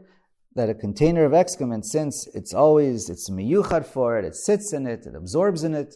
that 0.56 0.70
a 0.70 0.74
container 0.74 1.26
of 1.26 1.34
excrement, 1.34 1.86
since 1.86 2.28
it's 2.28 2.54
always 2.54 3.10
it's 3.10 3.30
miyuchad 3.30 3.86
for 3.86 4.20
it, 4.20 4.26
it 4.26 4.36
sits 4.36 4.74
in 4.74 4.86
it, 4.86 5.06
it 5.06 5.16
absorbs 5.16 5.64
in 5.64 5.74
it, 5.74 5.96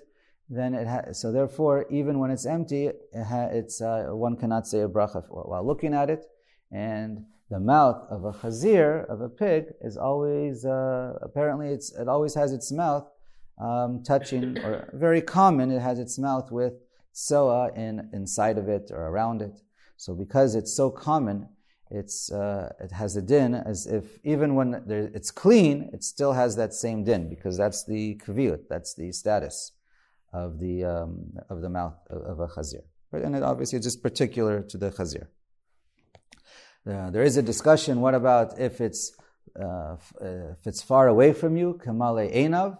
then 0.50 0.74
it 0.74 0.88
ha- 0.88 1.12
so 1.12 1.32
therefore 1.32 1.86
even 1.92 2.20
when 2.20 2.32
it's 2.32 2.46
empty, 2.46 2.88
it 2.88 3.24
ha- 3.28 3.50
it's 3.52 3.82
uh, 3.82 4.08
one 4.12 4.36
cannot 4.36 4.68
say 4.68 4.82
a 4.82 4.88
bracha 4.88 5.24
while 5.30 5.66
looking 5.66 5.94
at 5.94 6.10
it, 6.10 6.26
and 6.72 7.26
the 7.50 7.60
mouth 7.60 8.06
of 8.10 8.26
a 8.26 8.34
chazir 8.34 9.06
of 9.10 9.22
a 9.22 9.30
pig 9.30 9.66
is 9.82 9.98
always 9.98 10.66
uh, 10.66 11.14
apparently 11.22 11.70
it's 11.70 11.94
it 11.94 12.08
always 12.08 12.34
has 12.36 12.52
its 12.52 12.72
mouth 12.72 13.08
um, 13.60 14.04
touching 14.04 14.58
or 14.60 14.90
very 14.94 15.22
common 15.22 15.72
it 15.72 15.80
has 15.80 15.98
its 16.00 16.18
mouth 16.18 16.52
with 16.52 16.74
soa 17.18 17.72
in 17.74 18.08
inside 18.14 18.60
of 18.60 18.70
it 18.70 18.92
or 18.92 19.08
around 19.08 19.42
it. 19.42 19.60
So 19.98 20.14
because 20.14 20.54
it's 20.54 20.74
so 20.76 20.92
common, 20.92 21.50
it's, 21.90 22.32
uh, 22.32 22.72
it 22.80 22.92
has 22.92 23.16
a 23.16 23.24
din 23.24 23.56
as 23.56 23.88
if 23.88 24.20
even 24.24 24.54
when 24.54 24.84
it's 24.88 25.32
clean, 25.32 25.90
it 25.94 26.04
still 26.04 26.34
has 26.34 26.56
that 26.58 26.76
same 26.76 27.04
din 27.04 27.28
because 27.28 27.58
that's 27.58 27.84
the 27.86 28.22
kaviyut, 28.24 28.68
that's 28.70 28.94
the 28.94 29.12
status 29.12 29.72
of 30.32 30.60
the, 30.60 30.84
um, 30.84 31.34
of 31.50 31.62
the 31.62 31.70
mouth 31.70 31.98
of, 32.12 32.22
of 32.22 32.40
a 32.40 32.48
chazir. 32.48 32.84
Right? 33.12 33.24
And 33.24 33.36
it 33.36 33.42
obviously 33.42 33.80
is 33.80 33.86
just 33.86 34.04
particular 34.04 34.62
to 34.62 34.78
the 34.78 34.92
chazir. 34.92 35.28
Uh, 36.88 37.10
there 37.10 37.24
is 37.24 37.36
a 37.36 37.42
discussion, 37.42 38.00
what 38.00 38.16
about 38.16 38.58
if 38.60 38.80
it's 38.80 39.12
uh, 39.60 39.64
uh, 39.64 39.98
if 40.52 40.68
it's 40.68 40.82
far 40.82 41.08
away 41.08 41.34
from 41.34 41.58
you, 41.58 41.80
kamale 41.84 42.34
enav, 42.34 42.78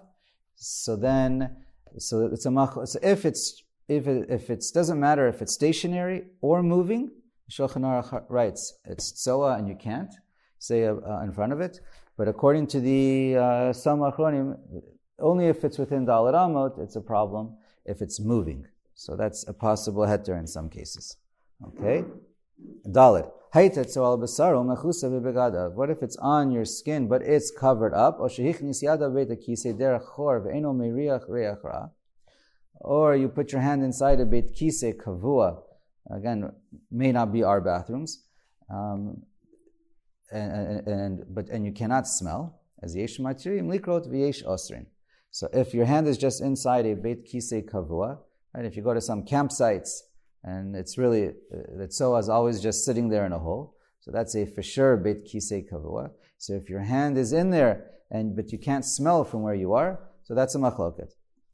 so 0.56 0.96
then, 0.96 1.56
so 1.98 2.28
it's 2.28 2.46
a 2.46 2.52
mach, 2.52 2.78
so 2.86 3.00
if 3.02 3.26
it's, 3.26 3.64
if 3.88 4.08
it, 4.08 4.30
if 4.30 4.50
it 4.50 4.64
doesn't 4.74 5.00
matter 5.00 5.28
if 5.28 5.42
it's 5.42 5.54
stationary 5.54 6.26
or 6.42 6.62
moving, 6.62 7.12
Shulchan 7.50 7.82
Aruch 7.82 8.26
writes, 8.30 8.78
it's 8.86 9.12
tzoa 9.12 9.58
and 9.58 9.68
you 9.68 9.76
can't 9.76 10.14
say 10.60 10.86
uh, 10.86 10.96
uh, 10.96 11.22
in 11.24 11.32
front 11.32 11.52
of 11.52 11.62
it, 11.62 11.80
but 12.16 12.28
according 12.28 12.68
to 12.68 12.80
the 12.80 13.38
uh, 13.38 13.74
some 13.74 14.00
achronim, 14.00 14.58
only 15.20 15.48
if 15.48 15.64
it's 15.64 15.78
within 15.78 16.06
Dalit 16.06 16.34
Amot, 16.34 16.80
it's 16.80 16.96
a 16.96 17.02
problem 17.02 17.58
if 17.86 18.02
it's 18.02 18.20
moving. 18.20 18.68
So 18.94 19.16
that's 19.16 19.48
a 19.48 19.54
possible 19.54 20.04
heter 20.04 20.38
in 20.38 20.48
some 20.48 20.70
cases. 20.70 21.18
Okay? 21.66 22.04
What 23.58 23.64
if 23.66 23.78
it's 26.04 26.18
on 26.18 26.52
your 26.52 26.66
skin, 26.66 27.08
but 27.08 27.24
it's 27.24 27.50
covered 27.50 27.94
up? 27.96 28.20
Or 28.20 28.30
you 33.16 33.30
put 33.30 33.52
your 33.52 33.62
hand 33.62 33.84
inside 33.84 34.20
a 34.20 34.26
beit 34.26 34.56
kise 34.56 34.94
kavua. 34.98 35.64
Again, 36.12 36.52
may 36.92 37.12
not 37.12 37.34
be 37.34 37.42
our 37.42 37.60
bathrooms. 37.60 38.26
Um, 38.70 39.24
and, 40.32 40.52
and, 40.52 40.88
and, 40.88 41.24
but 41.28 41.50
and 41.50 41.66
you 41.66 41.72
cannot 41.72 42.08
smell 42.08 42.62
as 42.84 42.96
likrot 42.96 44.08
osrin. 44.46 44.86
So 45.32 45.50
if 45.52 45.74
your 45.74 45.86
hand 45.86 46.08
is 46.08 46.20
just 46.20 46.44
inside 46.44 46.86
a 46.86 46.96
beit 46.96 47.26
kisei 47.26 47.68
kavua, 47.68 48.20
right? 48.54 48.66
If 48.66 48.78
you 48.78 48.84
go 48.84 48.94
to 48.94 49.02
some 49.02 49.24
campsites 49.24 50.02
and 50.44 50.76
it's 50.76 50.98
really 50.98 51.28
uh, 51.28 51.78
the 51.78 51.88
tzoa 51.88 52.20
is 52.20 52.30
always 52.30 52.62
just 52.62 52.86
sitting 52.86 53.10
there 53.10 53.26
in 53.26 53.34
a 53.34 53.40
hole, 53.40 53.76
so 54.00 54.12
that's 54.12 54.36
a 54.36 54.46
for 54.46 54.64
sure 54.64 54.98
bit 54.98 55.26
kisei 55.26 55.68
kavua. 55.70 56.12
So 56.38 56.54
if 56.54 56.70
your 56.70 56.82
hand 56.82 57.18
is 57.18 57.34
in 57.34 57.50
there 57.50 57.92
and 58.12 58.36
but 58.36 58.52
you 58.52 58.58
can't 58.58 58.86
smell 58.86 59.24
from 59.24 59.42
where 59.42 59.56
you 59.56 59.74
are, 59.74 60.00
so 60.24 60.34
that's 60.36 60.56
a 60.56 60.60
machloket. 60.60 61.12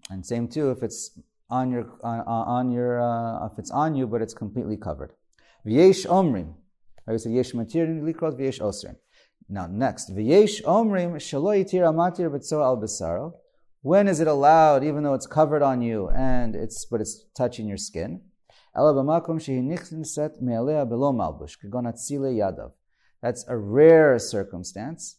And 0.10 0.26
same 0.26 0.48
too 0.48 0.72
if 0.72 0.84
it's 0.84 1.18
on 1.50 1.72
your 1.72 1.86
on, 2.04 2.72
your 2.72 3.02
uh, 3.02 3.48
if 3.48 3.58
it's 3.58 3.72
on 3.72 3.96
you 3.96 4.08
but 4.08 4.22
it's 4.22 4.34
completely 4.34 4.78
covered. 4.78 5.14
V'yesh 5.66 6.06
omrim. 6.06 6.54
I 7.08 7.18
say 7.18 7.32
yesh 7.32 7.54
matirin 7.54 8.02
likrot 8.04 8.40
v'yesh 8.40 8.60
osrin. 8.60 8.98
Now 9.50 9.68
next, 9.68 10.14
v'yesh 10.16 10.62
omrim 10.64 11.16
shalo 11.16 11.58
yitir 11.58 11.84
amatir 11.84 12.26
al 12.62 12.78
besaro. 12.78 13.34
When 13.82 14.08
is 14.08 14.20
it 14.20 14.28
allowed, 14.28 14.84
even 14.84 15.04
though 15.04 15.14
it's 15.14 15.28
covered 15.28 15.62
on 15.62 15.82
you 15.82 16.10
and 16.10 16.56
it's 16.56 16.86
but 16.86 17.02
it's 17.02 17.26
touching 17.36 17.68
your 17.68 17.78
skin? 17.78 18.22
That's 23.22 23.46
a 23.48 23.58
rare 23.58 24.20
circumstance 24.20 25.18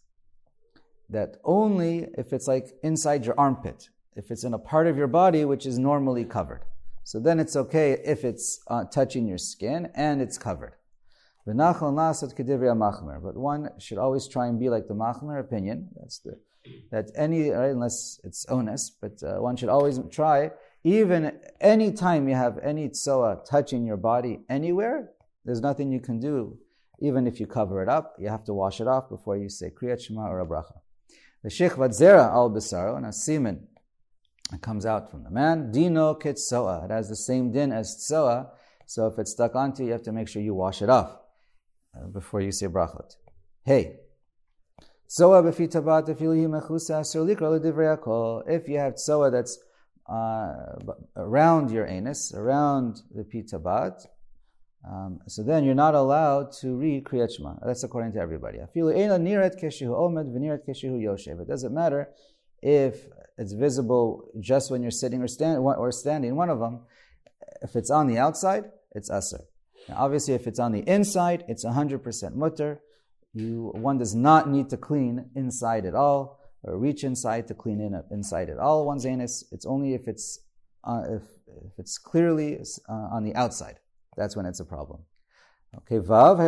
that 1.09 1.37
only 1.45 2.09
if 2.19 2.33
it's 2.33 2.49
like 2.49 2.75
inside 2.83 3.25
your 3.25 3.39
armpit, 3.39 3.91
if 4.17 4.31
it's 4.31 4.45
in 4.45 4.55
a 4.55 4.59
part 4.59 4.87
of 4.87 4.97
your 4.97 5.07
body 5.07 5.45
which 5.45 5.67
is 5.67 5.79
normally 5.79 6.25
covered. 6.25 6.63
So 7.05 7.21
then 7.21 7.39
it's 7.39 7.55
okay 7.55 7.93
if 8.05 8.25
it's 8.25 8.61
uh, 8.67 8.85
touching 8.85 9.27
your 9.27 9.39
skin 9.39 9.91
and 9.95 10.21
it's 10.21 10.39
covered. 10.39 10.75
But 11.47 11.57
one 13.37 13.71
should 13.79 13.99
always 13.99 14.27
try 14.27 14.47
and 14.47 14.59
be 14.59 14.71
like 14.71 14.89
the 14.89 14.95
Machmer 14.95 15.39
opinion. 15.39 15.91
That's 15.97 16.19
the 16.19 16.39
that 16.91 17.11
any 17.15 17.51
right, 17.51 17.71
unless 17.71 18.21
it's 18.25 18.47
onus, 18.47 18.91
but 18.91 19.23
uh, 19.23 19.37
one 19.37 19.57
should 19.57 19.69
always 19.69 20.01
try. 20.11 20.51
Even 20.85 21.33
any 21.61 21.91
time 21.93 22.29
you 22.29 22.35
have 22.35 22.59
any 22.59 22.91
tsoa 22.91 23.43
touching 23.49 23.87
your 23.87 23.97
body 23.97 24.41
anywhere, 24.51 25.11
there's 25.45 25.63
nothing 25.63 25.91
you 25.91 25.99
can 26.01 26.21
do. 26.21 26.59
Even 27.01 27.27
if 27.27 27.41
you 27.41 27.47
cover 27.47 27.83
it 27.83 27.89
up, 27.89 28.15
you 28.19 28.29
have 28.29 28.45
to 28.45 28.55
wash 28.55 28.81
it 28.81 28.87
off 28.87 29.09
before 29.09 29.37
you 29.37 29.49
say 29.49 29.71
kriyat 29.71 30.01
shema 30.01 30.29
or 30.29 30.41
a 30.41 30.47
bracha. 30.47 30.79
The 31.43 31.51
sheikh 31.51 31.73
vadzera 31.73 32.31
al 32.31 32.51
besaro 32.51 32.97
and 32.97 33.07
a 33.07 33.13
semen 33.13 33.67
comes 34.61 34.85
out 34.87 35.11
from 35.11 35.25
the 35.25 35.31
man. 35.31 35.73
Dino 35.73 36.15
kitsoa. 36.15 36.85
It 36.85 36.91
has 36.91 37.09
the 37.09 37.17
same 37.17 37.51
din 37.51 37.73
as 37.73 37.97
tsoa. 37.97 38.51
So 38.87 39.07
if 39.07 39.19
it's 39.19 39.33
stuck 39.33 39.55
onto 39.55 39.83
you, 39.83 39.87
you 39.89 39.93
have 39.93 40.03
to 40.03 40.13
make 40.13 40.29
sure 40.29 40.43
you 40.43 40.55
wash 40.55 40.83
it 40.83 40.91
off 40.91 41.17
uh, 41.97 42.07
before 42.09 42.43
you 42.43 42.53
say 42.53 42.69
brachot. 42.69 43.17
Hey, 43.65 43.97
if 45.07 45.29
you 48.69 48.79
have 48.79 48.95
tsoa 48.95 49.31
that's 49.31 49.59
uh, 50.09 50.77
around 51.17 51.71
your 51.71 51.87
anus, 51.87 52.33
around 52.35 53.03
the 53.15 53.25
pitabat, 53.25 54.07
um, 54.87 55.21
so 55.27 55.43
then 55.43 55.65
you're 55.65 55.75
not 55.75 55.95
allowed 55.95 56.53
to 56.61 56.77
read 56.77 57.05
Kriyat 57.05 57.35
Shema. 57.37 57.55
That's 57.65 57.85
according 57.85 58.13
to 58.13 58.21
everybody. 58.21 58.59
It 58.59 58.69
doesn't 61.49 61.75
matter 61.75 62.09
if 62.63 63.07
it's 63.39 63.53
visible 63.53 64.31
just 64.41 64.71
when 64.71 64.83
you're 64.83 64.91
sitting 64.91 65.23
or, 65.23 65.29
stand, 65.29 65.59
or 65.59 65.91
standing, 65.91 66.37
one 66.37 66.51
of 66.51 66.61
them. 66.61 66.81
If 67.63 67.77
it's 67.77 67.91
on 67.91 68.09
the 68.09 68.19
outside, 68.19 68.65
it's 68.93 69.11
aser. 69.11 69.45
Now, 69.89 69.97
obviously, 70.01 70.35
if 70.35 70.47
it's 70.47 70.59
on 70.59 70.73
the 70.73 70.81
inside, 70.81 71.45
it's 71.49 71.65
100% 71.65 72.35
mutter. 72.35 72.81
You, 73.33 73.73
one 73.75 73.97
does 73.99 74.15
not 74.15 74.51
need 74.51 74.69
to 74.71 74.77
clean 74.77 75.31
inside 75.35 75.87
at 75.87 75.95
all, 75.95 76.41
reach 76.73 77.05
inside 77.05 77.47
to 77.49 77.55
clean 77.55 77.81
in 77.81 78.01
inside 78.11 78.49
at 78.51 78.59
all 78.59 78.87
one's 78.87 79.07
anus. 79.07 79.45
It's 79.53 79.67
only 79.67 79.95
if 79.95 80.09
it's, 80.09 80.41
uh, 80.85 81.03
if, 81.09 81.23
if 81.65 81.79
it's 81.79 81.99
clearly 81.99 82.59
uh, 82.89 82.93
on 82.93 83.25
the 83.25 83.35
outside. 83.35 83.79
That's 84.17 84.37
when 84.37 84.47
it's 84.47 84.61
a 84.61 84.65
problem. 84.65 85.01
Okay, 85.77 85.99
vav 85.99 86.39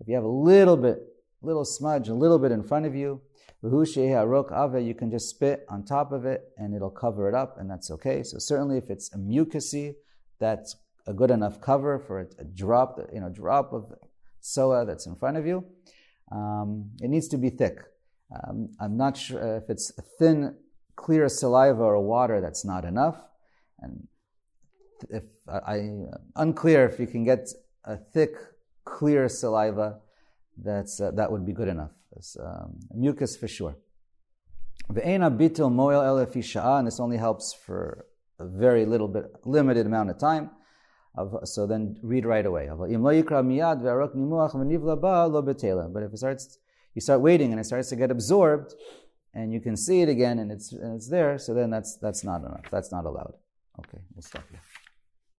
If 0.00 0.08
you 0.08 0.14
have 0.14 0.24
a 0.24 0.28
little 0.28 0.76
bit, 0.76 0.98
little 1.42 1.64
smudge, 1.64 2.08
a 2.08 2.14
little 2.14 2.38
bit 2.38 2.52
in 2.52 2.62
front 2.62 2.86
of 2.86 2.94
you, 2.94 3.20
you 3.62 4.94
can 4.94 5.10
just 5.10 5.30
spit 5.30 5.64
on 5.68 5.84
top 5.84 6.12
of 6.12 6.26
it 6.26 6.52
and 6.58 6.74
it'll 6.74 6.90
cover 6.90 7.28
it 7.28 7.34
up, 7.34 7.56
and 7.58 7.70
that's 7.70 7.90
okay. 7.90 8.22
So 8.22 8.38
certainly, 8.38 8.76
if 8.76 8.90
it's 8.90 9.12
a 9.14 9.18
mucusy, 9.18 9.94
that's 10.38 10.76
a 11.06 11.14
good 11.14 11.30
enough 11.30 11.60
cover 11.60 11.98
for 11.98 12.20
a, 12.20 12.26
a 12.38 12.44
drop, 12.44 13.00
you 13.12 13.20
know, 13.20 13.30
drop 13.30 13.72
of 13.72 13.94
soa 14.40 14.84
that's 14.84 15.06
in 15.06 15.16
front 15.16 15.36
of 15.36 15.46
you. 15.46 15.64
Um, 16.32 16.90
it 17.00 17.08
needs 17.08 17.28
to 17.28 17.38
be 17.38 17.50
thick. 17.50 17.78
Um, 18.34 18.70
I'm 18.80 18.96
not 18.96 19.16
sure 19.16 19.56
if 19.56 19.70
it's 19.70 19.92
thin, 20.18 20.56
clear 20.96 21.28
saliva 21.28 21.82
or 21.82 22.00
water. 22.00 22.40
That's 22.40 22.64
not 22.64 22.84
enough. 22.84 23.16
And 23.80 24.08
if 25.10 25.24
I, 25.48 25.90
unclear 26.34 26.88
if 26.88 26.98
you 26.98 27.06
can 27.06 27.24
get 27.24 27.48
a 27.84 27.96
thick, 27.96 28.34
clear 28.84 29.28
saliva, 29.28 30.00
that's 30.56 31.00
uh, 31.00 31.10
that 31.12 31.30
would 31.30 31.44
be 31.44 31.52
good 31.52 31.68
enough. 31.68 31.90
Um, 32.40 32.78
mucus 32.94 33.36
for 33.36 33.46
sure. 33.46 33.76
Ve'ena 34.90 35.30
moel 35.70 36.00
elef 36.00 36.78
and 36.78 36.86
this 36.86 36.98
only 36.98 37.16
helps 37.16 37.52
for 37.52 38.06
a 38.38 38.46
very 38.46 38.86
little 38.86 39.08
bit, 39.08 39.24
limited 39.44 39.86
amount 39.86 40.10
of 40.10 40.18
time. 40.18 40.50
So 41.44 41.66
then 41.66 41.98
read 42.02 42.26
right 42.26 42.44
away. 42.44 42.68
But 42.68 42.90
if 46.02 46.12
it 46.12 46.18
starts, 46.18 46.58
you 46.94 47.00
start 47.00 47.20
waiting 47.20 47.52
and 47.52 47.60
it 47.60 47.64
starts 47.64 47.88
to 47.90 47.96
get 47.96 48.10
absorbed, 48.10 48.74
and 49.34 49.52
you 49.52 49.60
can 49.60 49.76
see 49.76 50.02
it 50.02 50.08
again 50.08 50.38
and 50.38 50.50
it's, 50.50 50.72
and 50.72 50.94
it's 50.96 51.08
there, 51.08 51.38
so 51.38 51.52
then 51.54 51.70
that's, 51.70 51.96
that's 51.96 52.24
not 52.24 52.40
enough. 52.40 52.68
That's 52.70 52.90
not 52.90 53.04
allowed. 53.04 53.34
Okay, 53.78 53.98
we'll 54.14 54.22
stop 54.22 54.44
here. 54.50 54.60